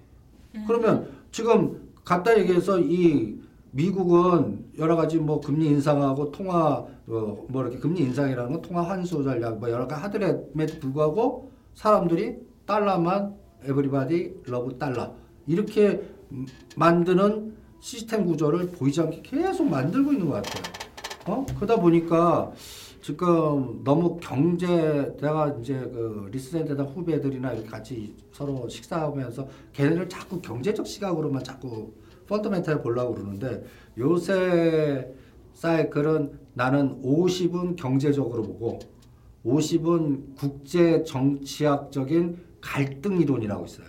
[0.65, 3.39] 그러면 지금 갖다 얘기해서 이
[3.69, 9.23] 미국은 여러 가지 뭐 금리 인상하고 통화 어, 뭐 이렇게 금리 인상이라는 건 통화 환수
[9.23, 15.13] 전략 뭐 여러 가지 하더라도 불구하고 사람들이 달러만 everybody love dollar
[15.45, 20.63] 이렇게 음, 만드는 시스템 구조를 보이지 않게 계속 만들고 있는 것 같아요.
[21.27, 21.45] 어?
[21.55, 22.51] 그러다 보니까
[23.01, 24.67] 지금 너무 경제
[25.19, 31.93] 내가 이제 그 리서치센터 다 후배들이나 이렇게 같이 서로 식사하면서 걔네를 자꾸 경제적 시각으로만 자꾸
[32.27, 33.63] 펀더멘탈을 보려고 그러는데
[33.97, 35.11] 요새
[35.53, 38.79] 사이클은 나는 50은 경제적으로 보고
[39.45, 43.87] 50은 국제 정치학적인 갈등 이론이라고 있어요.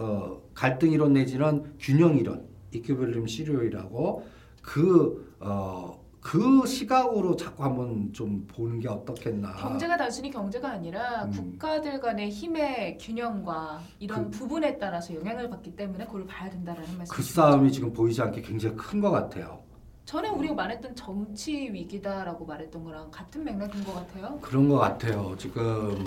[0.00, 4.24] 어, 갈등 이론 내지는 균형 이론, 이큐빌리움 시료이라고
[4.62, 9.50] 그 어, 그 시각으로 자꾸 한번 좀 보는 게 어떻겠나.
[9.54, 11.30] 경제가 단순히 경제가 아니라 음.
[11.30, 17.16] 국가들 간의 힘의 균형과 이런 부분에 따라서 영향을 받기 때문에 그걸 봐야 된다라는 말씀.
[17.16, 19.60] 그 싸움이 지금 보이지 않게 굉장히 큰 것 같아요.
[20.04, 24.38] 전에 우리가 말했던 정치 위기다라고 말했던 거랑 같은 맥락인 것 같아요.
[24.42, 25.34] 그런 것 같아요.
[25.38, 26.04] 지금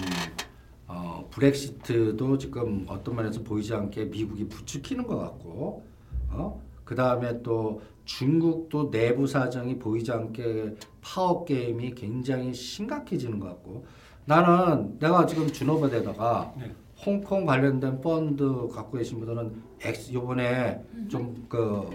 [0.88, 5.84] 어, 브렉시트도 지금 어떤 면에서 보이지 않게 미국이 부추기는 것 같고,
[6.30, 6.62] 어?
[6.84, 13.86] 그 다음에 또 중국도 내부 사정이 보이지 않게 파워 게임이 굉장히 심각해지는 것 같고,
[14.26, 16.72] 나는 내가 지금 준호버에다가 네.
[17.06, 21.90] 홍콩 관련된 펀드 갖고 계신 분들은 엑스 요번에 좀그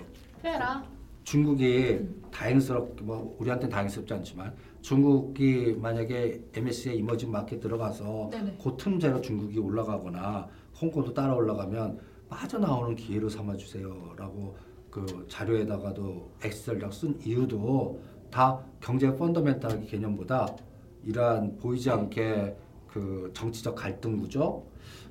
[0.44, 0.85] 해라.
[1.22, 8.59] 중국이 다행스럽게 뭐 우리한테는 다행스럽지 않지만 중국이 만약에 MSCI 이머징 마켓 들어가서 네네.
[8.62, 10.49] 그 틈새로 중국이 올라가거나
[10.81, 14.57] 홍콩도 따라 올라가면 빠져나오는 기회로 삼아 주세요라고
[14.97, 16.31] 그 자료에다가도
[16.65, 20.57] 전략 쓴 이유도 다 경제 펀더멘탈 개념보다
[21.05, 22.57] 이러한 보이지 않게
[22.89, 24.67] 그 정치적 갈등 구조?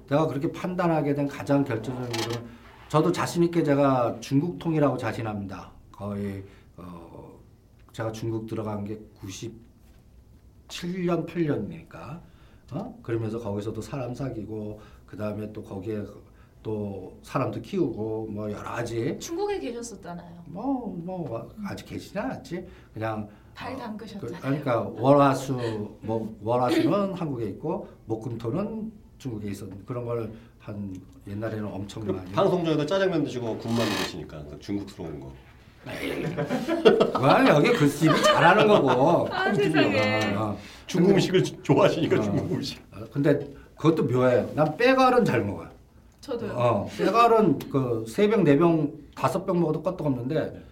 [0.09, 2.49] 내가 그렇게 판단하게 된 가장 결정적인 이유는
[2.89, 5.71] 저도 자신 있게 제가 중국 통이라고 자신합니다.
[5.91, 6.43] 거의
[6.77, 7.39] 어
[7.91, 8.99] 제가 중국 들어간 게
[10.67, 12.21] 97년 8년이니까.
[12.71, 12.99] 어?
[13.03, 16.03] 그러면서 거기서도 사람 사귀고 그 다음에 또 거기에
[16.65, 20.43] 또 사람도 키우고 뭐 여러 가지 중국에 계셨었잖아요.
[20.47, 24.41] 뭐뭐 아직 계시지 않았지 그냥 발 어, 그, 담그셨잖아요.
[24.41, 25.53] 그러니까 월화수
[26.01, 30.31] 뭐 월화수는 한국에 있고 목금토는 중국에 있었는 그런 걸
[30.65, 35.31] 한 옛날에는 엄청 많이 방송 중에도 짜장면 드시고 국만 드시니까 그 중국스러운 거.
[37.21, 40.33] 와 여기 그 집이 잘하는 거고 아, 세상에.
[40.33, 40.57] 어, 어.
[40.87, 42.21] 중국 음식을 좋아하시니까 어.
[42.23, 42.81] 중국 음식.
[42.91, 45.69] 어, 근데 그것도 묘해 난 빼갈은 잘 먹어요
[46.25, 46.51] 저도요.
[46.53, 50.63] 어 빼갈은 그 세 병 네 병 다섯 병 먹어도 껐떡 없는데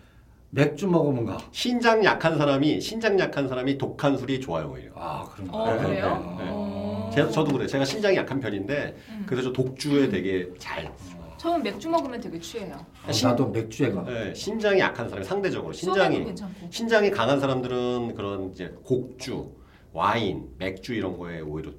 [0.49, 1.37] 맥주 먹으면 가.
[1.51, 4.91] 신장 약한 사람이 신장 약한 사람이 독한 술이 좋아요 오히려.
[4.95, 5.77] 아 그런 어.
[5.79, 6.05] 그래요?
[6.23, 6.37] 어.
[6.41, 7.11] 어.
[7.13, 7.67] 제가 저도 그래.
[7.67, 9.23] 제가 신장이 약한 편인데 음.
[9.27, 10.91] 그래서 저 독주에 되게 잘.
[11.37, 12.73] 저는 맥주 먹으면 되게 취해요.
[13.05, 14.03] 어, 나도 맥주에 가.
[14.05, 16.67] 네, 신장이 약한 사람이 상대적으로 신장이 괜찮고.
[16.71, 19.51] 신장이 강한 사람들은 그런 이제 곡주,
[19.91, 21.71] 와인, 맥주 이런 거에 오히려.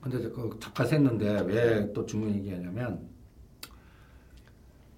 [0.00, 3.08] 근데 그 잠깐 샜는데 왜 또 중국 얘기하냐면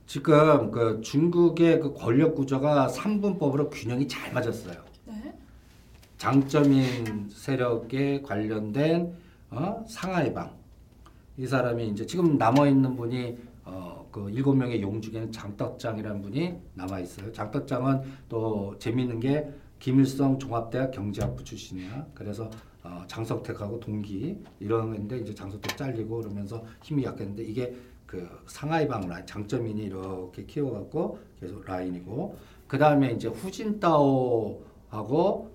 [0.07, 4.77] 지금 그 중국의 그 권력 구조가 삼분법으로 균형이 잘 맞았어요.
[5.07, 5.35] 네.
[6.19, 9.15] 장점인 세력에 관련된
[9.51, 9.85] 어?
[9.89, 10.53] 상하이방
[11.39, 16.55] 이 사람이 이제 지금 남아 있는 분이 어, 그 일곱 명의 용 중에는 장덕장이라는 분이
[16.75, 17.33] 남아 있어요.
[17.33, 22.09] 장덕장은 또 재미있는 게 김일성 종합대학 경제학부 출신이야.
[22.15, 22.51] 그래서
[22.85, 29.25] 어, 장석택하고 동기 이런데 이제 장석택 잘리고 그러면서 힘이 약했는데 이게 그 상하이 방 라인
[29.27, 34.61] 장쩌민이 이렇게 키워갖고 계속 라인이고 그 다음에 이제 후진따오하고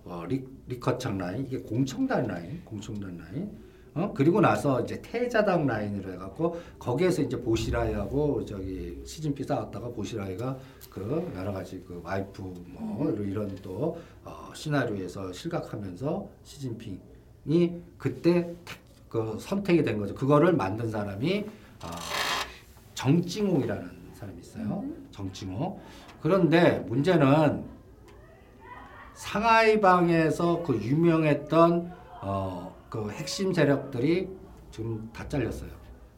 [0.06, 3.68] 어, 리, 리커창 라인 이게 공청단 라인 공청단 라인.
[3.94, 4.14] 어?
[4.16, 10.58] 그리고 나서 이제 태자당 라인으로 해갖고 거기에서 이제 보시라이하고 저기 시진핑 싸웠다가 보시라이가
[10.92, 17.00] 그 여러 가지 그 와이프 뭐 이런 또 어, 시나리오에서 실각하면서 시진핑
[17.48, 20.14] 이 그때 택- 그 선택이 된 거죠.
[20.14, 21.46] 그거를 만든 사람이
[21.84, 21.88] 어,
[22.94, 24.84] 정징홍이라는 사람이 있어요.
[25.12, 25.80] 정징홍.
[26.22, 27.64] 그런데 문제는
[29.14, 34.28] 상하이 방에서 그 유명했던 어, 그 핵심 세력들이
[34.72, 35.70] 지금 다 잘렸어요.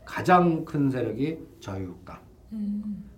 [0.06, 2.18] 가장 큰 세력이 저유강.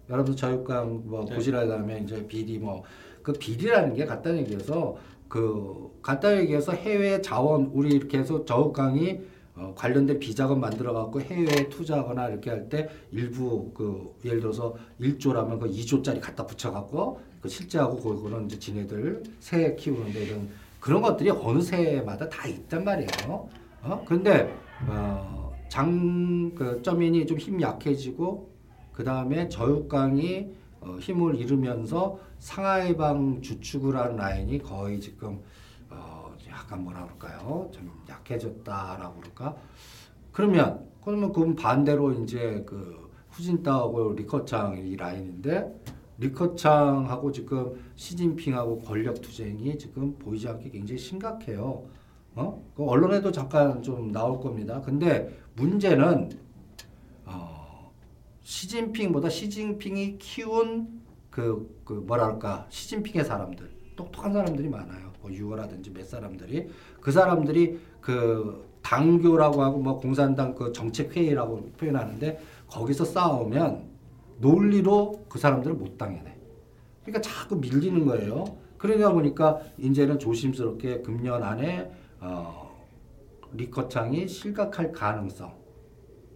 [0.10, 1.34] 여러분 저유강 뭐 네.
[1.36, 2.84] 보시라 하면 이제 비리 뭐
[3.24, 4.98] 그 비리라는 게 간단히 얘기해서
[5.32, 9.22] 그 간단히 얘기해서 해외 자원 우리 이렇게 해서 저유강이
[9.56, 15.58] 어, 관련된 비자금 만들어 갖고 해외에 투자하거나 이렇게 할 때 일부 그 예를 들어서 1조라면
[15.62, 20.50] 그 2조짜리 갖다 붙여 갖고 그 실제하고 그거는 이제 지네들 새 키우는데 이런
[20.82, 23.50] 그런 것들이 어느 새마다 다 있단 말이에요.
[23.84, 24.04] 어?
[24.06, 24.54] 근데
[24.90, 28.50] 어, 장그 점인이 좀 힘 약해지고
[28.92, 30.48] 그 다음에 저육강이
[30.82, 35.40] 어, 힘을 잃으면서 상하이방 주축을 한 라인이 거의 지금
[35.90, 37.70] 어, 약간 뭐라 그럴까요?
[37.72, 39.56] 좀 약해졌다라고 그럴까?
[40.32, 45.82] 그러면 그러면 그럼 반대로 이제 그 후진타하고 리커창 이 라인인데
[46.18, 51.84] 리커창하고 지금 시진핑하고 권력 투쟁이 지금 보이지 않게 굉장히 심각해요.
[52.36, 52.64] 어?
[52.76, 54.82] 그 언론에도 잠깐 좀 나올 겁니다.
[54.82, 56.51] 근데 문제는 어,
[58.42, 65.12] 시진핑보다 시진핑이 키운 그, 그 뭐랄까 시진핑의 사람들 똑똑한 사람들이 많아요.
[65.22, 72.40] 뭐 유어라든지 몇 사람들이 그 사람들이 그 당교라고 하고 뭐 공산당 그 정책 회의라고 표현하는데
[72.68, 73.92] 거기서 싸우면
[74.40, 76.36] 논리로 그 사람들을 못 당해내.
[77.04, 78.58] 그러니까 자꾸 밀리는 거예요.
[78.78, 82.88] 그러다 보니까 이제는 조심스럽게 금년 안에 어,
[83.54, 85.54] 리커창이 실각할 가능성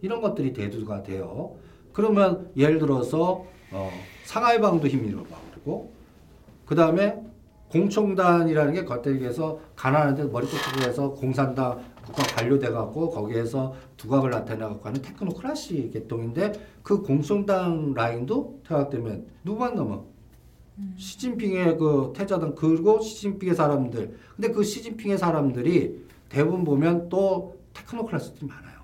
[0.02, 1.58] 이런 것들이 대두가 돼요.
[1.96, 3.90] 그러면 예를 들어서 어,
[4.26, 5.94] 상하이방도 힘이 잃어버리고
[6.66, 7.18] 그 다음에
[7.70, 15.02] 공청단이라는 게 겉대기에서 가난한데 머리끝으로 해서 공산당 국가 관료돼 갖고 거기에서 두각을 나타내 갖고 하는
[15.02, 16.52] 테크노크라시 계통인데
[16.84, 20.04] 그 공청당 라인도 퇴각되면 누구만 넘어?
[20.98, 24.18] 시진핑의 그 태자당 그리고 시진핑의 사람들.
[24.36, 28.80] 근데 그 시진핑의 사람들이 대부분 보면 또 테크노클래스들이 많아요.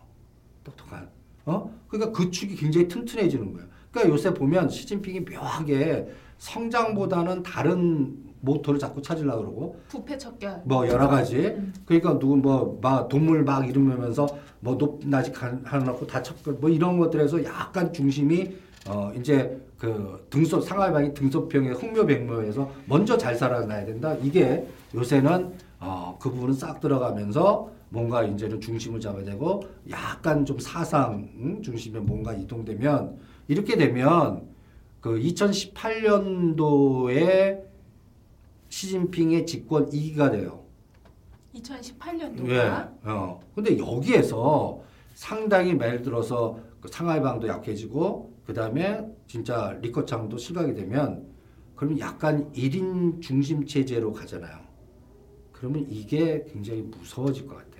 [0.63, 1.20] 똑똑한.
[1.45, 1.71] 어?
[1.87, 3.67] 그러니까 그 축이 굉장히 튼튼해지는 거예요.
[3.91, 10.61] 그러니까 요새 보면 시진핑이 묘하게 성장보다는 다른 모토를 자꾸 찾으려고 그러고 부패 척결.
[10.65, 14.27] 뭐 여러 가지 그러니까 누구 뭐 막 동물 막 이러면서
[14.59, 15.31] 뭐 높낮이
[15.63, 18.55] 하놓고 다 쳤고 뭐 이런 것들에서 약간 중심이
[18.87, 26.53] 어 이제 그 등소 상하이방이 등소평의 흥묘백묘에서 먼저 잘 살아나야 된다 이게 요새는 어그 부분은
[26.55, 31.61] 싹 들어가면서 뭔가 이제는 중심을 잡아야 되고 약간 좀 사상 응?
[31.61, 34.47] 중심에 뭔가 이동되면 이렇게 되면
[35.01, 37.63] 그 2018년도에
[38.69, 40.63] 시진핑의 집권 2기가 돼요.
[41.53, 42.87] 2018년도가 예.
[43.03, 43.41] 어.
[43.53, 44.81] 근데 여기에서
[45.13, 51.29] 상당히 예를 들어서 그 상하이방도 약해지고 그다음에 진짜 리커창도 시각이 되면
[51.75, 54.61] 그러면 약간 1인 중심 체제로 가잖아요.
[55.51, 57.70] 그러면 이게 굉장히 무서워질 것 같아요.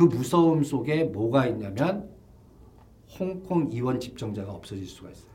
[0.00, 2.08] 그 무서움 속에 뭐가 있냐면
[3.18, 5.30] 홍콩 이원 집정자가 없어질 수가 있어요.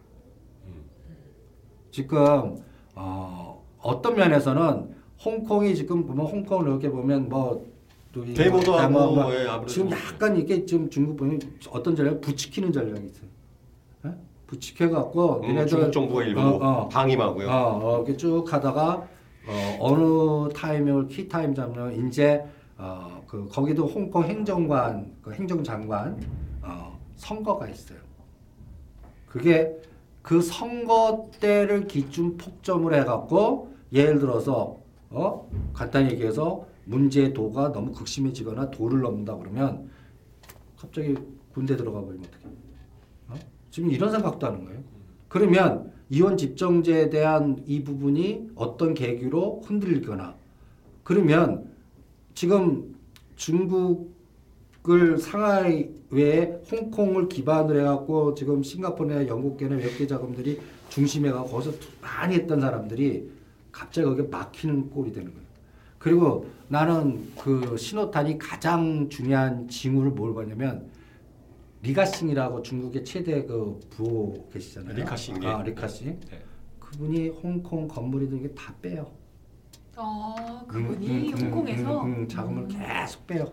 [1.91, 2.57] 지금
[2.95, 7.63] 어, 어떤 면에서는 홍콩이 지금 보면 홍콩을 이렇게 보면 뭐
[8.11, 13.05] 데모도 뭐, 하고 뭐, 예, 지금 약간 이게 지금 중국 보면 어떤 전략 부추기는 전략이
[13.05, 13.29] 있어요.
[14.07, 14.13] 예?
[14.47, 17.47] 부추겨 갖고 음, 중국 정부가 일부 어, 어, 방임하고요.
[17.47, 19.07] 어, 어, 이렇게 쭉 하다가
[19.47, 22.43] 어, 어느 타이밍을 키 타임 잡는 이제
[22.79, 26.19] 어, 그 거기도 홍콩 행정관 그 행정장관
[26.61, 27.99] 어, 선거가 있어요.
[29.27, 29.75] 그게
[30.21, 39.01] 그 선거 때를 기준 폭점을 해갖고 예를 들어서 어 간단히 얘기해서 문제도가 너무 극심해지거나 도를
[39.01, 39.89] 넘는다 그러면
[40.79, 41.15] 갑자기
[41.53, 42.55] 군대 들어가 버리면 어떡해?
[43.29, 43.33] 어?
[43.71, 44.81] 지금 이런 생각도 하는 거예요.
[45.27, 50.35] 그러면 이원 집정제에 대한 이 부분이 어떤 계기로 흔들리거나
[51.03, 51.71] 그러면
[52.33, 52.94] 지금
[53.35, 61.89] 중국을 상하이 외에 홍콩을 기반으로 해갖고 지금 싱가포르나 영국계나 외국계 자금들이 중심에 가고 거기서 투-
[62.01, 63.29] 많이 했던 사람들이
[63.71, 65.45] 갑자기 거기에 막히는 꼴이 되는 거예요.
[65.97, 70.87] 그리고 나는 그 신호탄이 가장 중요한 징후를 뭘 보냐면
[71.81, 74.95] 리카싱이라고 중국의 최대 그 부호 계시잖아요.
[74.95, 75.47] 리카싱, 예.
[75.47, 76.19] 아, 리카싱.
[76.79, 79.11] 그분이 홍콩 건물이든 이게 다 빼요.
[79.95, 83.45] 아 음, 그분이 음, 음, 홍콩에서 음, 음, 자금을 계속 빼요.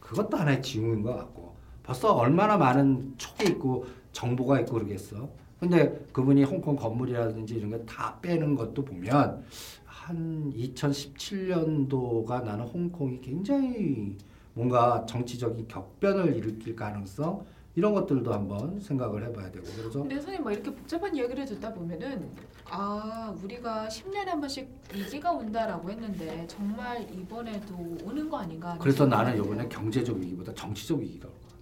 [0.00, 5.28] 그것도 하나의 징후인 것 같고 벌써 얼마나 많은 촉이 있고 정보가 있고 그러겠어.
[5.60, 9.44] 근데 그분이 홍콩 건물이라든지 이런 거 다 빼는 것도 보면
[9.84, 14.16] 한 2017년도가 나는 홍콩이 굉장히
[14.52, 17.44] 뭔가 정치적인 격변을 일으킬 가능성
[17.76, 22.30] 이런 것들도 한번 생각을 해봐야 되고 그래서 근데 선생님 막 이렇게 복잡한 이야기를 듣다 보면은
[22.70, 29.36] 아 우리가 10년에 한 번씩 위기가 온다라고 했는데 정말 이번에도 오는 거 아닌가 그래서 나는.
[29.36, 31.54] 이번에 경제적 위기보다 정치적 위기가 올것 같아.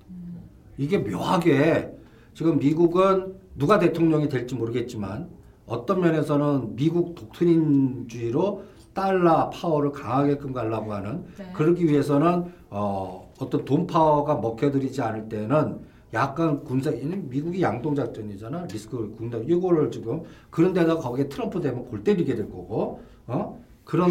[0.77, 1.94] 이게 묘하게
[2.35, 5.31] 지금 미국은 누가 대통령이 될지 모르겠지만
[5.66, 11.51] 어떤 면에서는 미국 독트린주의로 달러 파워를 강하게끔 가려고 하는 네.
[11.55, 18.66] 그러기 위해서는 어, 어떤 돈 파워가 먹혀들이지 않을 때는 약간 군사 미국이 양동 작전이잖아.
[18.66, 23.59] 리스크 군사 이거를 지금 그런 데다가 거기에 트럼프 되면 골 때리게 될 거고 어?
[23.85, 24.11] 그런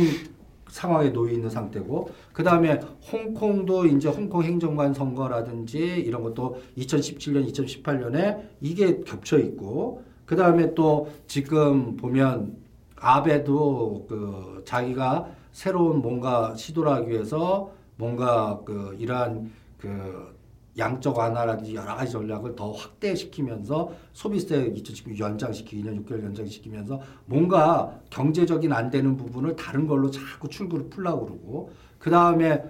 [0.67, 2.79] 상황에 놓여 있는 상태고 그 다음에
[3.11, 11.09] 홍콩도 이제 홍콩 행정관 선거라든지 이런 것도 2017년 2018년에 이게 겹쳐 있고 그 다음에 또
[11.27, 12.55] 지금 보면
[12.95, 20.40] 아베도 그 자기가 새로운 뭔가 시도를 하기 위해서 뭔가 그 이러한 그
[20.77, 28.71] 양적 완화라든지 여러 가지 전략을 더 확대시키면서 소비세 2019 연장시키고 2년 6개월 연장시키면서 뭔가 경제적인
[28.71, 32.63] 안 되는 부분을 다른 걸로 자꾸 출구를 풀라고 그러고 그 다음에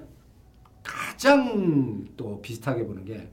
[0.84, 3.32] 가장 또 비슷하게 보는 게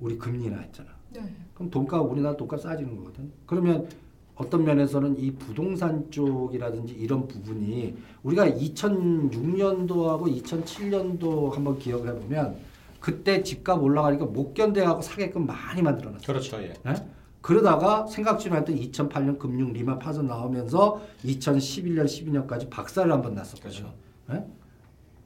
[0.00, 0.88] 우리 금리 인하 했잖아.
[1.10, 1.20] 네.
[1.54, 3.30] 그럼 돈가 우리나라 돈가 싸지는 거거든.
[3.46, 3.86] 그러면
[4.34, 12.71] 어떤 면에서는 이 부동산 쪽이라든지 이런 부분이 우리가 2006년도하고 2007년도 한번 기억을 해보면
[13.02, 16.24] 그때 집값 올라가니까 못 견뎌갖고 사게끔 많이 만들어놨어.
[16.24, 16.56] 그렇죠.
[16.62, 16.72] 예.
[16.86, 16.94] 예?
[17.40, 23.92] 그러다가 생각지 못했던 2008년 금융 리만 파산 나오면서 2011년 12년까지 박살을 한번 났었거든요.
[24.30, 24.44] 예?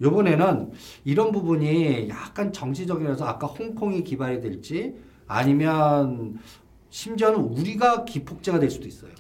[0.01, 0.73] 요번에는
[1.05, 6.39] 이런 부분이 약간 정치적이라서 아까 홍콩이 기반이 될지 아니면
[6.89, 9.11] 심지어는 우리가 기폭제가 될 수도 있어요.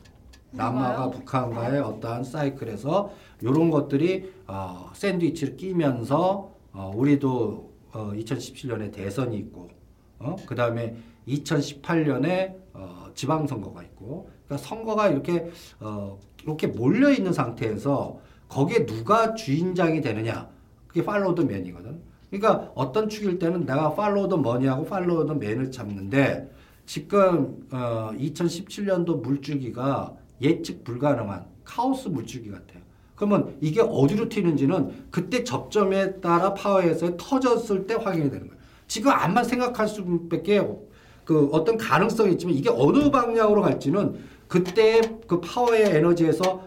[0.52, 1.10] 우리가요?
[1.10, 9.70] 북한과의 어떠한 사이클에서 이런 것들이 어, 샌드위치를 끼면서 어, 우리도 어, 2017년에 대선이 있고
[10.18, 10.36] 어?
[10.46, 10.96] 그 다음에
[11.28, 20.00] 2018년에 어, 지방선거가 있고 그러니까 선거가 이렇게 어, 이렇게 몰려 있는 상태에서 거기에 누가 주인장이
[20.00, 20.48] 되느냐
[20.86, 22.00] 그게 팔로우 더 맨이거든.
[22.30, 26.50] 그러니까 어떤 축일 때는 내가 follow the money하고 follow the man을 잡는데
[26.84, 32.85] 지금 어, 2017년도 물줄기가 예측 불가능한 카오스 물줄기 같아요.
[33.16, 38.60] 그러면 이게 어디로 튀는지는 그때 접점에 따라 파워에서 터졌을 때 확인이 되는 거예요.
[38.86, 40.86] 지금 암만 생각할 수밖에 없-
[41.24, 46.62] 그 어떤 가능성이 있지만 이게 어느 방향으로 갈지는 그때 그 파워의 에너지에서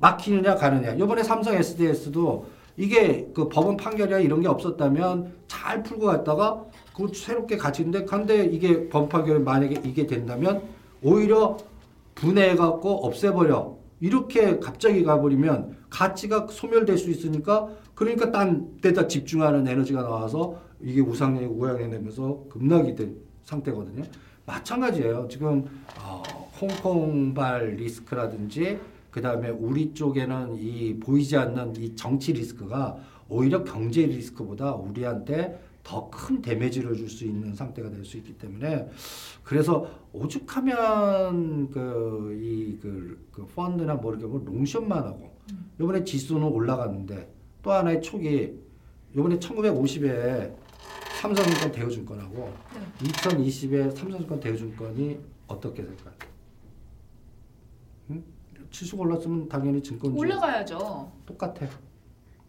[0.00, 0.92] 막히느냐 가느냐.
[0.94, 2.46] 이번에 삼성 SDS도
[2.78, 6.64] 이게 그 법원 판결이나 이런 게 없었다면 잘 풀고 갔다가
[6.96, 10.62] 그 새롭게 가치인데 근데 이게 법원 판결이 만약에 이게 된다면
[11.02, 11.58] 오히려
[12.14, 13.79] 분해해갖고 없애버려.
[14.00, 21.46] 이렇게 갑자기 가버리면 가치가 소멸될 수 있으니까 그러니까 딴 데다 집중하는 에너지가 나와서 이게 우상향이
[21.46, 24.04] 우양이 되면서 급락이 된 상태거든요.
[24.46, 25.28] 마찬가지예요.
[25.28, 25.66] 지금
[26.02, 26.22] 어,
[26.60, 28.78] 홍콩발 리스크라든지
[29.10, 32.96] 그 다음에 우리 쪽에는 이 보이지 않는 이 정치 리스크가
[33.28, 38.88] 오히려 경제 리스크보다 우리한테 더 큰 데미지를 줄 수 있는 상태가 될 수 있기 때문에
[39.42, 45.30] 그래서 오죽하면 그 이그 그 펀드나 뭐 이렇게 뭐 롱숏만 하고
[45.80, 48.52] 이번에 지수는 올라갔는데 또 하나의 촉이
[49.14, 50.54] 이번에 1950에
[51.20, 52.52] 삼성증권 대우증권하고
[53.00, 56.14] 2020에 삼성증권 대우증권이 어떻게 될까요?
[58.10, 58.24] 응?
[58.70, 61.10] 지수가 올랐으면 당연히 증권주 올라가야죠.
[61.26, 61.66] 똑같아.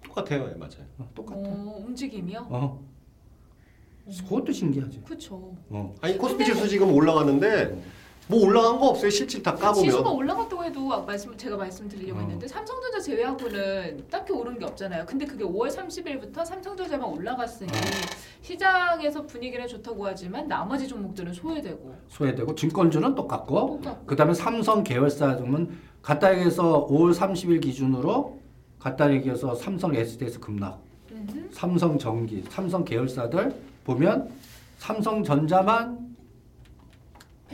[0.04, 0.50] 똑같아요.
[0.50, 0.86] 예, 맞아요.
[1.00, 1.40] 어, 똑같아.
[1.40, 2.48] 어, 움직임이요?
[2.50, 2.91] 어.
[4.28, 5.02] 그것도 신기하지.
[5.06, 5.56] 그렇죠.
[5.70, 5.96] 어.
[6.02, 7.82] 아니 코스피 지수 지금 올라가는데
[8.28, 9.10] 뭐 올라간 거 없어요.
[9.10, 9.84] 실질 다 까보면.
[9.90, 12.22] 지수가 올라갔다고 해도 아까 말씀 제가 말씀드리려고 어.
[12.24, 15.06] 했는데 삼성전자 제외하고는 딱히 오른 게 없잖아요.
[15.06, 17.82] 근데 그게 5월 30일부터 삼성전자만 올라갔으니 어.
[18.42, 25.70] 시장에서 분위기는 좋다고 하지만 나머지 종목들은 소외되고 소외되고 증권주는 똑같고 똑같고 그다음에 삼성 계열사 는
[26.02, 28.40] 갖다 얘기해서 5월 30일 기준으로
[28.80, 30.82] 갖다 얘기해서 삼성 SDS 급락,
[31.12, 31.50] 음흠.
[31.52, 33.54] 삼성 전기, 삼성 계열사들
[33.84, 34.30] 보면
[34.80, 36.16] 삼성전자만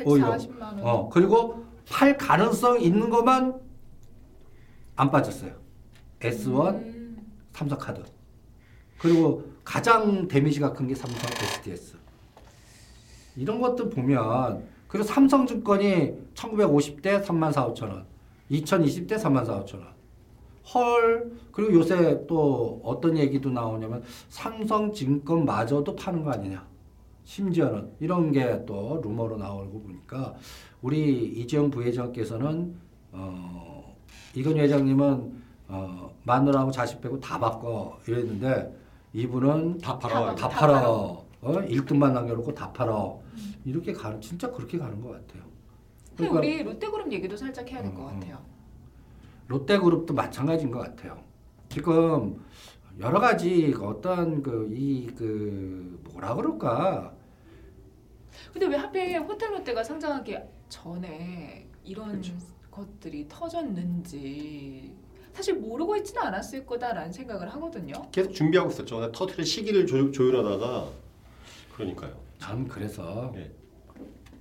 [0.05, 0.37] 오히려.
[0.37, 0.79] 140만 원.
[0.83, 3.59] 어 그리고 팔 가능성 있는 것만
[4.95, 5.53] 안 빠졌어요.
[6.19, 7.17] S1, 음.
[7.53, 8.03] 삼성카드.
[8.97, 11.17] 그리고 가장 데미지가 큰 게 삼성
[11.59, 11.97] SDS.
[13.35, 18.05] 이런 것들 보면 그리고 삼성증권이 1950대 3만 4, 5천 원,
[18.49, 19.96] 2020대 3만 4, 5천 원.
[20.73, 26.65] 헐 그리고 요새 또 어떤 얘기도 나오냐면 삼성증권마저도 파는 거 아니냐.
[27.23, 30.33] 심지어는 이런 게 또 루머로 나오고 보니까
[30.81, 32.75] 우리 이재용 부회장께서는
[33.11, 33.95] 어,
[34.33, 35.33] 이건희 회장님은
[35.69, 38.73] 어, 마누라하고 자식 빼고 다 바꿔 이랬는데
[39.13, 40.35] 이분은 다 팔아.
[40.35, 40.89] 다 다 팔아.
[40.89, 41.25] 어?
[41.41, 43.13] 1등만 남겨놓고 다 팔아.
[43.65, 45.43] 이렇게 가는 진짜 그렇게 가는 것 같아요.
[46.15, 48.56] 근데 우리 롯데그룹 얘기도 살짝 해야 될것 그러니까 음, 같아요.
[49.47, 51.23] 롯데그룹도 마찬가지인 것 같아요.
[51.69, 52.43] 지금
[52.99, 57.13] 여러 가지 그 어떤 그이그 뭐라 그럴까
[58.51, 60.37] 근데 왜 하필 호텔 롯데가 상장하기
[60.69, 62.33] 전에 이런 그렇죠.
[62.71, 64.95] 것들이 터졌는지
[65.33, 67.93] 사실 모르고 있지는 않았을 거다라는 생각을 하거든요.
[68.11, 69.11] 계속 준비하고 있었죠.
[69.11, 70.89] 터트릴 시기를 조, 조율하다가
[71.75, 72.17] 그러니까요.
[72.39, 73.51] 전 그래서 네.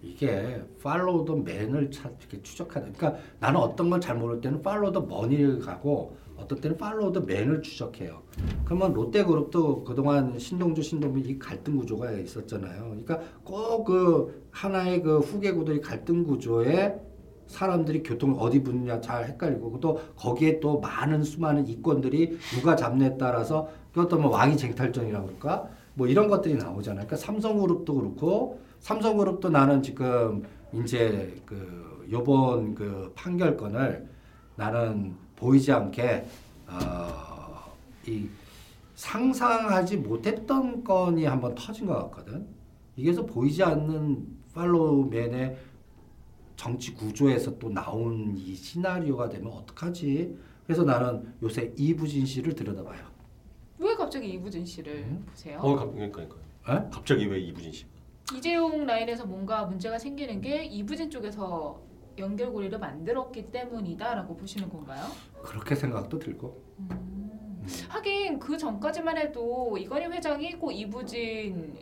[0.02, 4.92] 이게 follow the man을 찾 이렇게 추적하는 그러니까 나는 어떤 걸 잘 모를 때는 follow
[4.92, 8.22] the money를 가고 어떤 때는 follow the man을 추적해요.
[8.64, 12.84] 그러면 롯데그룹도 그동안 신동주 신동빈 이 갈등 구조가 있었잖아요.
[12.84, 16.98] 그러니까 꼭 그 하나의 그 후계 구도의 갈등 구조에
[17.46, 23.68] 사람들이 교통을 어디 붙느냐 잘 헷갈리고 또 거기에 또 많은 수많은 이권들이 누가 잡냐에 따라서
[23.92, 27.06] 그것도 뭐 왕이 쟁탈전이라고 그럴까 뭐 이런 것들이 나오잖아요.
[27.06, 34.08] 그러니까 삼성그룹도 그렇고 삼성그룹도 나는 지금 이제 그 요번 그 판결권을
[34.56, 36.26] 나는 보이지 않게
[36.68, 37.36] 어
[38.08, 38.28] 이
[38.94, 42.46] 상상하지 못했던 건이 한번 터진 것 같거든.
[42.94, 45.56] 이게서 보이지 않는 팔로우맨의
[46.56, 50.38] 정치 구조에서 또 나온 이 시나리오가 되면 어떡하지?
[50.64, 53.00] 그래서 나는 요새 이부진 씨를 들여다봐요.
[53.80, 55.26] 왜 갑자기 이부진 씨를 음?
[55.28, 55.58] 보세요?
[55.60, 56.36] 어, 갑- 그러니까, 그러니까.
[56.86, 56.88] 에?
[56.90, 57.84] 갑자기 왜 이부진 씨?
[58.34, 61.80] 이재용 라인에서 뭔가 문제가 생기는 게 이부진 쪽에서
[62.18, 65.04] 연결고리를 만들었기 때문이다라고 보시는 건가요?
[65.42, 66.60] 그렇게 생각도 들고.
[67.88, 71.74] 하긴 그 전까지만 해도 이건희 회장이 꼭 이부진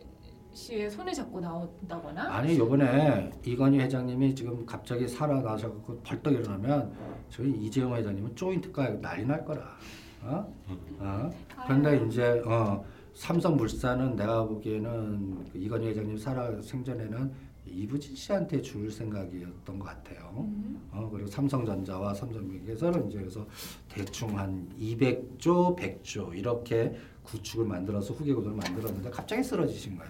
[0.53, 6.92] 씨의 손을 잡고 나온다거나 아니 요번에 이건희 회장님이 지금 갑자기 살아나셔갖고 벌떡 일어나면
[7.28, 9.76] 저희 이재용 회장님은 조인트가 난리 날 거라.
[10.22, 10.55] 어?
[11.01, 11.30] 어?
[11.66, 12.82] 근데 이제 어,
[13.15, 17.33] 삼성물산은 내가 보기에는 그 이건희 회장님 살아 생전에는
[17.67, 20.33] 이부진 씨한테 줄 생각이었던 것 같아요.
[20.37, 20.87] 음.
[20.93, 23.47] 어, 그리고 삼성전자와 삼성물산에서는 이제 그래서
[23.89, 30.09] 대충 한 200조, 100조 이렇게 구축을 만들어서 후계구도를 만들었는데 갑자기 쓰러지신 거야.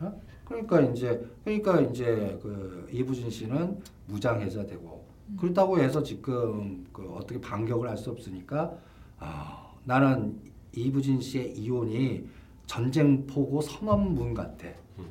[0.00, 0.20] 어?
[0.44, 5.04] 그러니까 이제 그러니까 이제 그 이부진 씨는 무장해제되고
[5.40, 8.78] 그렇다고 해서 지금 그 어떻게 반격을 할 수 없으니까
[9.18, 10.38] 아, 나는
[10.80, 12.24] 이부진 씨의 이혼이
[12.66, 14.66] 전쟁포고 선언문 같아.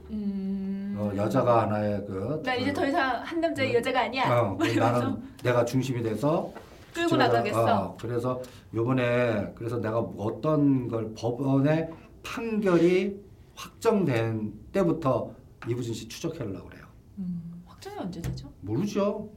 [0.09, 0.95] 음.
[0.97, 2.41] 어, 여자가 하나의 그.
[2.43, 4.39] 나 이제 그- 더 이상 한 남자의 여자가 아니야.
[4.41, 6.51] 어, 그 나는 내가 중심이 돼서
[6.93, 7.83] 끌고 나가겠어.
[7.83, 8.41] 어, 그래서
[8.73, 11.89] 요번에 그래서 내가 어떤 걸 법원의
[12.23, 13.19] 판결이
[13.55, 15.31] 확정된 때부터
[15.67, 16.85] 이부진 씨 추적하려고 그래요.
[17.19, 18.51] 음, 확정이 언제 되죠?
[18.61, 19.29] 모르죠.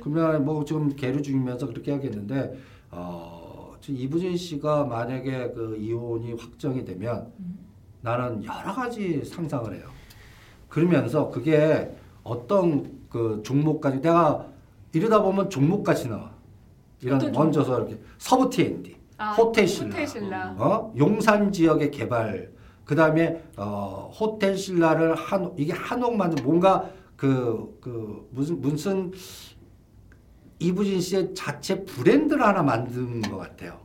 [0.00, 2.54] 그러면 뭐 지금 계류 중이면서 그렇게 하겠는데
[2.90, 3.41] 어,
[3.82, 7.32] 지금 이부진 씨가 만약에 그 이혼이 확정이 되면
[8.00, 9.88] 나는 여러 가지 상상을 해요.
[10.68, 14.46] 그러면서 그게 어떤 그 종목까지 내가
[14.92, 16.30] 이러다 보면 종목까지 나와.
[17.00, 17.34] 이런 어떤?
[17.34, 20.54] 얹어서 이렇게 서부 T&D, 아, 호텔 신라, 호텔 신라.
[20.56, 20.94] 어?
[20.96, 22.52] 용산 지역의 개발,
[22.84, 29.10] 그 다음에 어, 호텔 신라를 한 이게 한옥만 뭔가 그, 그 무슨 무슨
[30.62, 33.80] 이부진 씨의 자체 브랜드를 하나 만든 것 같아요.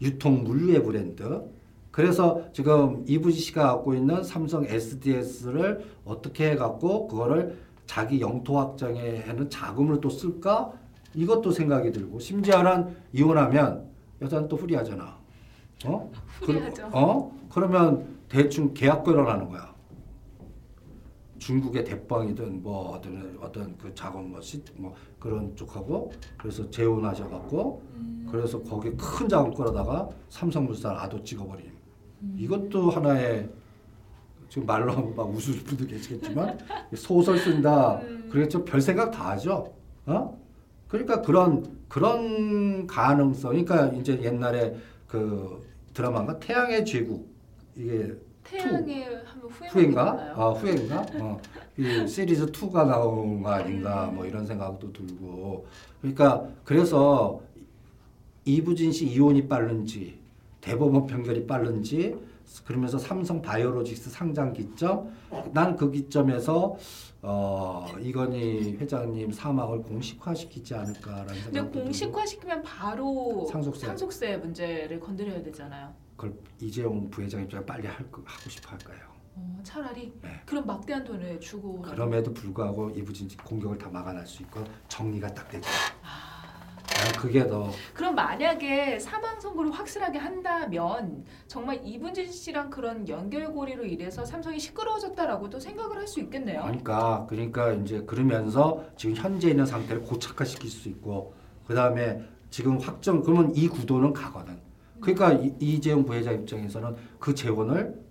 [0.00, 1.42] 유통 물류의 브랜드.
[1.90, 7.56] 그래서 지금 이부진 씨가 갖고 있는 삼성 SDS를 어떻게 해갖고 그거를
[7.86, 10.72] 자기 영토 확장에 하는 자금을 또 쓸까?
[11.14, 13.84] 이것도 생각이 들고 심지어는 이혼하면
[14.20, 15.16] 여자는 또 후리하잖아.
[15.84, 16.10] 어?
[16.40, 16.88] 후리하죠.
[16.90, 17.32] 그, 어?
[17.52, 19.73] 그러면 대충 계약 결혼하는 거야.
[21.38, 27.82] 중국의 대빵이든 뭐 어떤 어떤 그 작업 뭐, 시, 뭐 그런 쪽하고 그래서 재혼하셔갖고
[28.30, 31.72] 그래서 거기 큰 자금 끌어다가 삼성물산 아도 찍어버림.
[32.36, 33.48] 이것도 하나의
[34.48, 36.58] 지금 말로 하면 막 웃을 분도 계시겠지만
[36.94, 38.00] 소설 쓴다.
[38.30, 39.72] 그래서 별 생각 다 하죠.
[40.06, 40.38] 어?
[40.88, 43.50] 그러니까 그런 그런 가능성.
[43.50, 44.74] 그러니까 이제 옛날에
[45.06, 45.62] 그
[45.92, 47.28] 드라마가 태양의 제국
[47.76, 48.14] 이게
[48.44, 50.34] 태양의 하면 있나요?
[50.36, 51.06] 아 후회인가?
[51.20, 51.40] 어,
[51.76, 54.06] 이 시리즈 2가 나온 거 아닌가?
[54.06, 55.66] 뭐 이런 생각도 들고.
[56.00, 57.40] 그러니까 그래서
[58.44, 60.18] 이부진 씨 이혼이 빠른지
[60.60, 62.16] 대법원 판결이 빠른지
[62.66, 65.10] 그러면서 삼성 바이오로직스 상장 기점
[65.52, 66.76] 난 그 기점에서
[67.22, 73.86] 어 이건희 회장님 사망을 공식화시키지 않을까라는 근데 생각도 공식화시키면 바로 상속세.
[73.86, 75.90] 상속세 문제를 건드려야 되잖아요.
[76.16, 78.98] 그걸 이재용 부회장 입장에 빨리 할, 거- 하고 싶어 할까요?
[79.36, 80.40] 어, 차라리 네.
[80.46, 85.48] 그럼 막대한 돈을 주고 그럼에도 불구하고 이부진 씨 공격을 다 막아낼 수 있고 정리가 딱
[85.48, 85.68] 되죠.
[86.86, 94.24] 난 그게 더 그럼 만약에 사망 선고를 확실하게 한다면 정말 이분진 씨랑 그런 연결고리로 인해서
[94.24, 96.60] 삼성이 시끄러워졌다라고도 생각을 할 수 있겠네요.
[96.62, 101.34] 그러니까 그러니까 이제 그러면서 지금 현재 있는 상태를 고착화시킬 수 있고
[101.66, 104.58] 그 다음에 지금 확정 그러면 이 구도는 가거든.
[105.00, 108.03] 그러니까 이, 이재용 부회장 입장에서는 그 재원을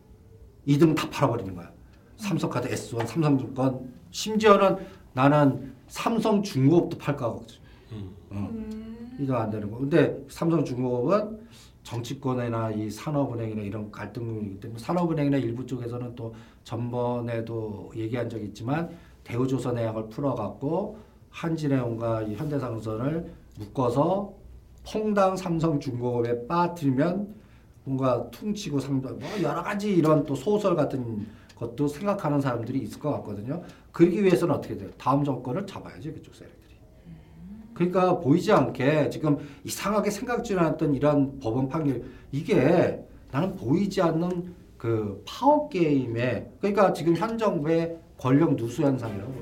[0.68, 1.72] 2등 다 팔아버리는 거야.
[2.18, 4.78] 삼성카드 S1, 삼성증권 심지어는
[5.14, 7.56] 나는 삼성 중공업도 팔까 하거든.
[8.32, 8.50] 어.
[8.52, 9.78] 음, 이도 안 되는 거.
[9.78, 11.40] 근데 삼성 중공업은
[11.84, 16.34] 정치권이나 이 산업은행이나 이런 갈등이기 때문에 산업은행이나 일부 쪽에서는 또
[16.64, 18.90] 전번에도 얘기한 적이 있지만
[19.26, 20.98] 대우조선해양을 풀어갖고
[21.30, 24.34] 한진해운과 이 현대상선을 묶어서
[24.86, 27.36] 퐁당 삼성중공업에 빠뜨리면
[27.84, 31.26] 뭔가 퉁치고 상도 뭐 여러 가지 이런 또 소설 같은
[31.56, 33.62] 것도 생각하는 사람들이 있을 것 같거든요.
[33.92, 34.90] 그러기 위해서는 어떻게 돼요?
[34.98, 36.64] 다음 정권을 잡아야지 그쪽 세력들이.
[37.74, 45.24] 그러니까 보이지 않게 지금 이상하게 생각지 않았던 이런 법원 판결 이게 나는 보이지 않는 그
[45.26, 49.34] 파워 게임에 그러니까 지금 현 정부의 권력 누수 현상이라고.